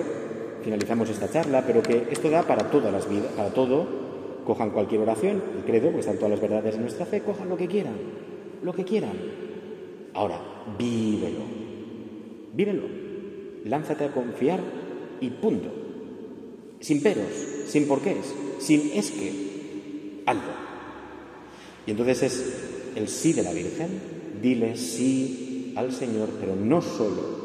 finalizamos 0.64 1.10
esta 1.10 1.32
charla, 1.32 1.64
pero 1.66 1.82
que 1.82 2.08
esto 2.12 2.30
da 2.30 2.44
para 2.44 2.70
todas 2.70 2.92
las 2.92 3.10
vidas, 3.10 3.32
para 3.34 3.54
todo. 3.54 4.08
Cojan 4.46 4.72
cualquier 4.72 5.02
oración, 5.02 5.42
el 5.58 5.64
credo, 5.66 5.92
pues 5.92 6.06
están 6.06 6.18
todas 6.18 6.32
las 6.32 6.42
verdades 6.42 6.76
de 6.76 6.82
nuestra 6.82 7.06
fe, 7.06 7.22
cojan 7.22 7.50
lo 7.50 7.58
que 7.58 7.68
quieran, 7.68 7.96
lo 8.64 8.74
que 8.74 8.86
quieran. 8.86 9.12
Ahora, 10.14 10.40
vívelo, 10.78 11.44
vívelo, 12.54 12.84
lánzate 13.66 14.06
a 14.06 14.12
confiar 14.12 14.60
y 15.20 15.30
punto. 15.30 15.70
Sin 16.80 17.02
peros, 17.02 17.28
sin 17.68 17.88
porqués, 17.88 18.34
sin 18.60 18.92
es 18.94 19.12
que, 19.12 20.22
algo. 20.26 20.44
Y 21.86 21.92
entonces 21.92 22.24
es 22.24 22.68
el 22.96 23.08
sí 23.08 23.34
de 23.34 23.44
la 23.44 23.52
Virgen, 23.52 24.17
dile 24.42 24.76
sí 24.76 25.74
al 25.76 25.92
Señor, 25.92 26.30
pero 26.40 26.56
no 26.56 26.82
solo 26.82 27.38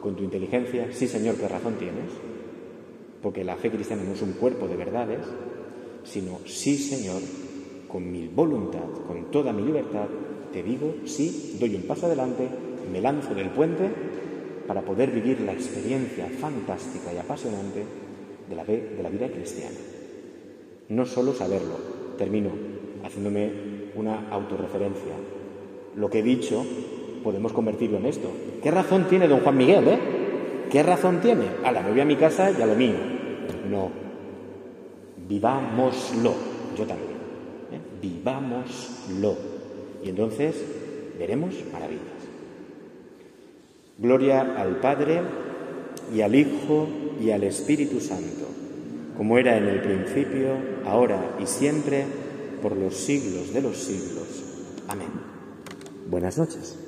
con 0.00 0.16
tu 0.16 0.24
inteligencia, 0.24 0.88
sí 0.92 1.06
Señor, 1.06 1.36
qué 1.36 1.48
razón 1.48 1.74
tienes, 1.78 2.10
porque 3.22 3.44
la 3.44 3.56
fe 3.56 3.70
cristiana 3.70 4.02
no 4.02 4.12
es 4.12 4.22
un 4.22 4.32
cuerpo 4.32 4.66
de 4.66 4.76
verdades, 4.76 5.20
sino 6.04 6.40
sí 6.46 6.76
Señor, 6.76 7.20
con 7.88 8.10
mi 8.10 8.28
voluntad, 8.28 8.88
con 9.06 9.30
toda 9.30 9.52
mi 9.52 9.62
libertad, 9.62 10.06
te 10.52 10.62
digo 10.62 10.94
sí, 11.04 11.56
doy 11.60 11.74
un 11.74 11.82
paso 11.82 12.06
adelante, 12.06 12.48
me 12.90 13.00
lanzo 13.00 13.34
del 13.34 13.50
puente 13.50 13.88
para 14.66 14.82
poder 14.82 15.10
vivir 15.10 15.40
la 15.40 15.52
experiencia 15.52 16.26
fantástica 16.40 17.12
y 17.12 17.18
apasionante 17.18 17.84
de 18.48 18.56
la, 18.56 18.64
de 18.64 19.00
la 19.02 19.08
vida 19.08 19.28
cristiana. 19.28 19.76
No 20.88 21.06
solo 21.06 21.34
saberlo, 21.34 21.76
termino 22.18 22.50
haciéndome 23.04 23.50
una 23.94 24.28
autorreferencia. 24.30 25.14
Lo 26.00 26.08
que 26.08 26.20
he 26.20 26.22
dicho 26.22 26.64
podemos 27.22 27.52
convertirlo 27.52 27.98
en 27.98 28.06
esto. 28.06 28.30
¿Qué 28.62 28.70
razón 28.70 29.06
tiene 29.08 29.28
don 29.28 29.40
Juan 29.40 29.56
Miguel, 29.56 29.86
eh? 29.86 29.98
¿Qué 30.70 30.82
razón 30.82 31.20
tiene? 31.20 31.44
la 31.62 31.82
me 31.82 31.90
voy 31.90 32.00
a 32.00 32.06
mi 32.06 32.16
casa 32.16 32.50
y 32.50 32.62
a 32.62 32.64
lo 32.64 32.74
mío. 32.74 32.94
No. 33.70 33.90
Vivámoslo. 35.28 36.32
Yo 36.74 36.86
también. 36.86 37.10
¿eh? 37.72 37.80
Vivámoslo. 38.00 39.36
Y 40.02 40.08
entonces 40.08 40.64
veremos 41.18 41.54
maravillas. 41.70 42.00
Gloria 43.98 44.54
al 44.56 44.76
Padre 44.76 45.20
y 46.14 46.22
al 46.22 46.34
Hijo 46.34 46.88
y 47.20 47.30
al 47.30 47.44
Espíritu 47.44 48.00
Santo, 48.00 48.46
como 49.18 49.36
era 49.36 49.58
en 49.58 49.68
el 49.68 49.82
principio, 49.82 50.54
ahora 50.86 51.36
y 51.38 51.46
siempre, 51.46 52.06
por 52.62 52.74
los 52.74 52.96
siglos 52.96 53.52
de 53.52 53.60
los 53.60 53.76
siglos. 53.76 54.44
Amén. 54.88 55.19
Buenas 56.10 56.38
noches. 56.38 56.79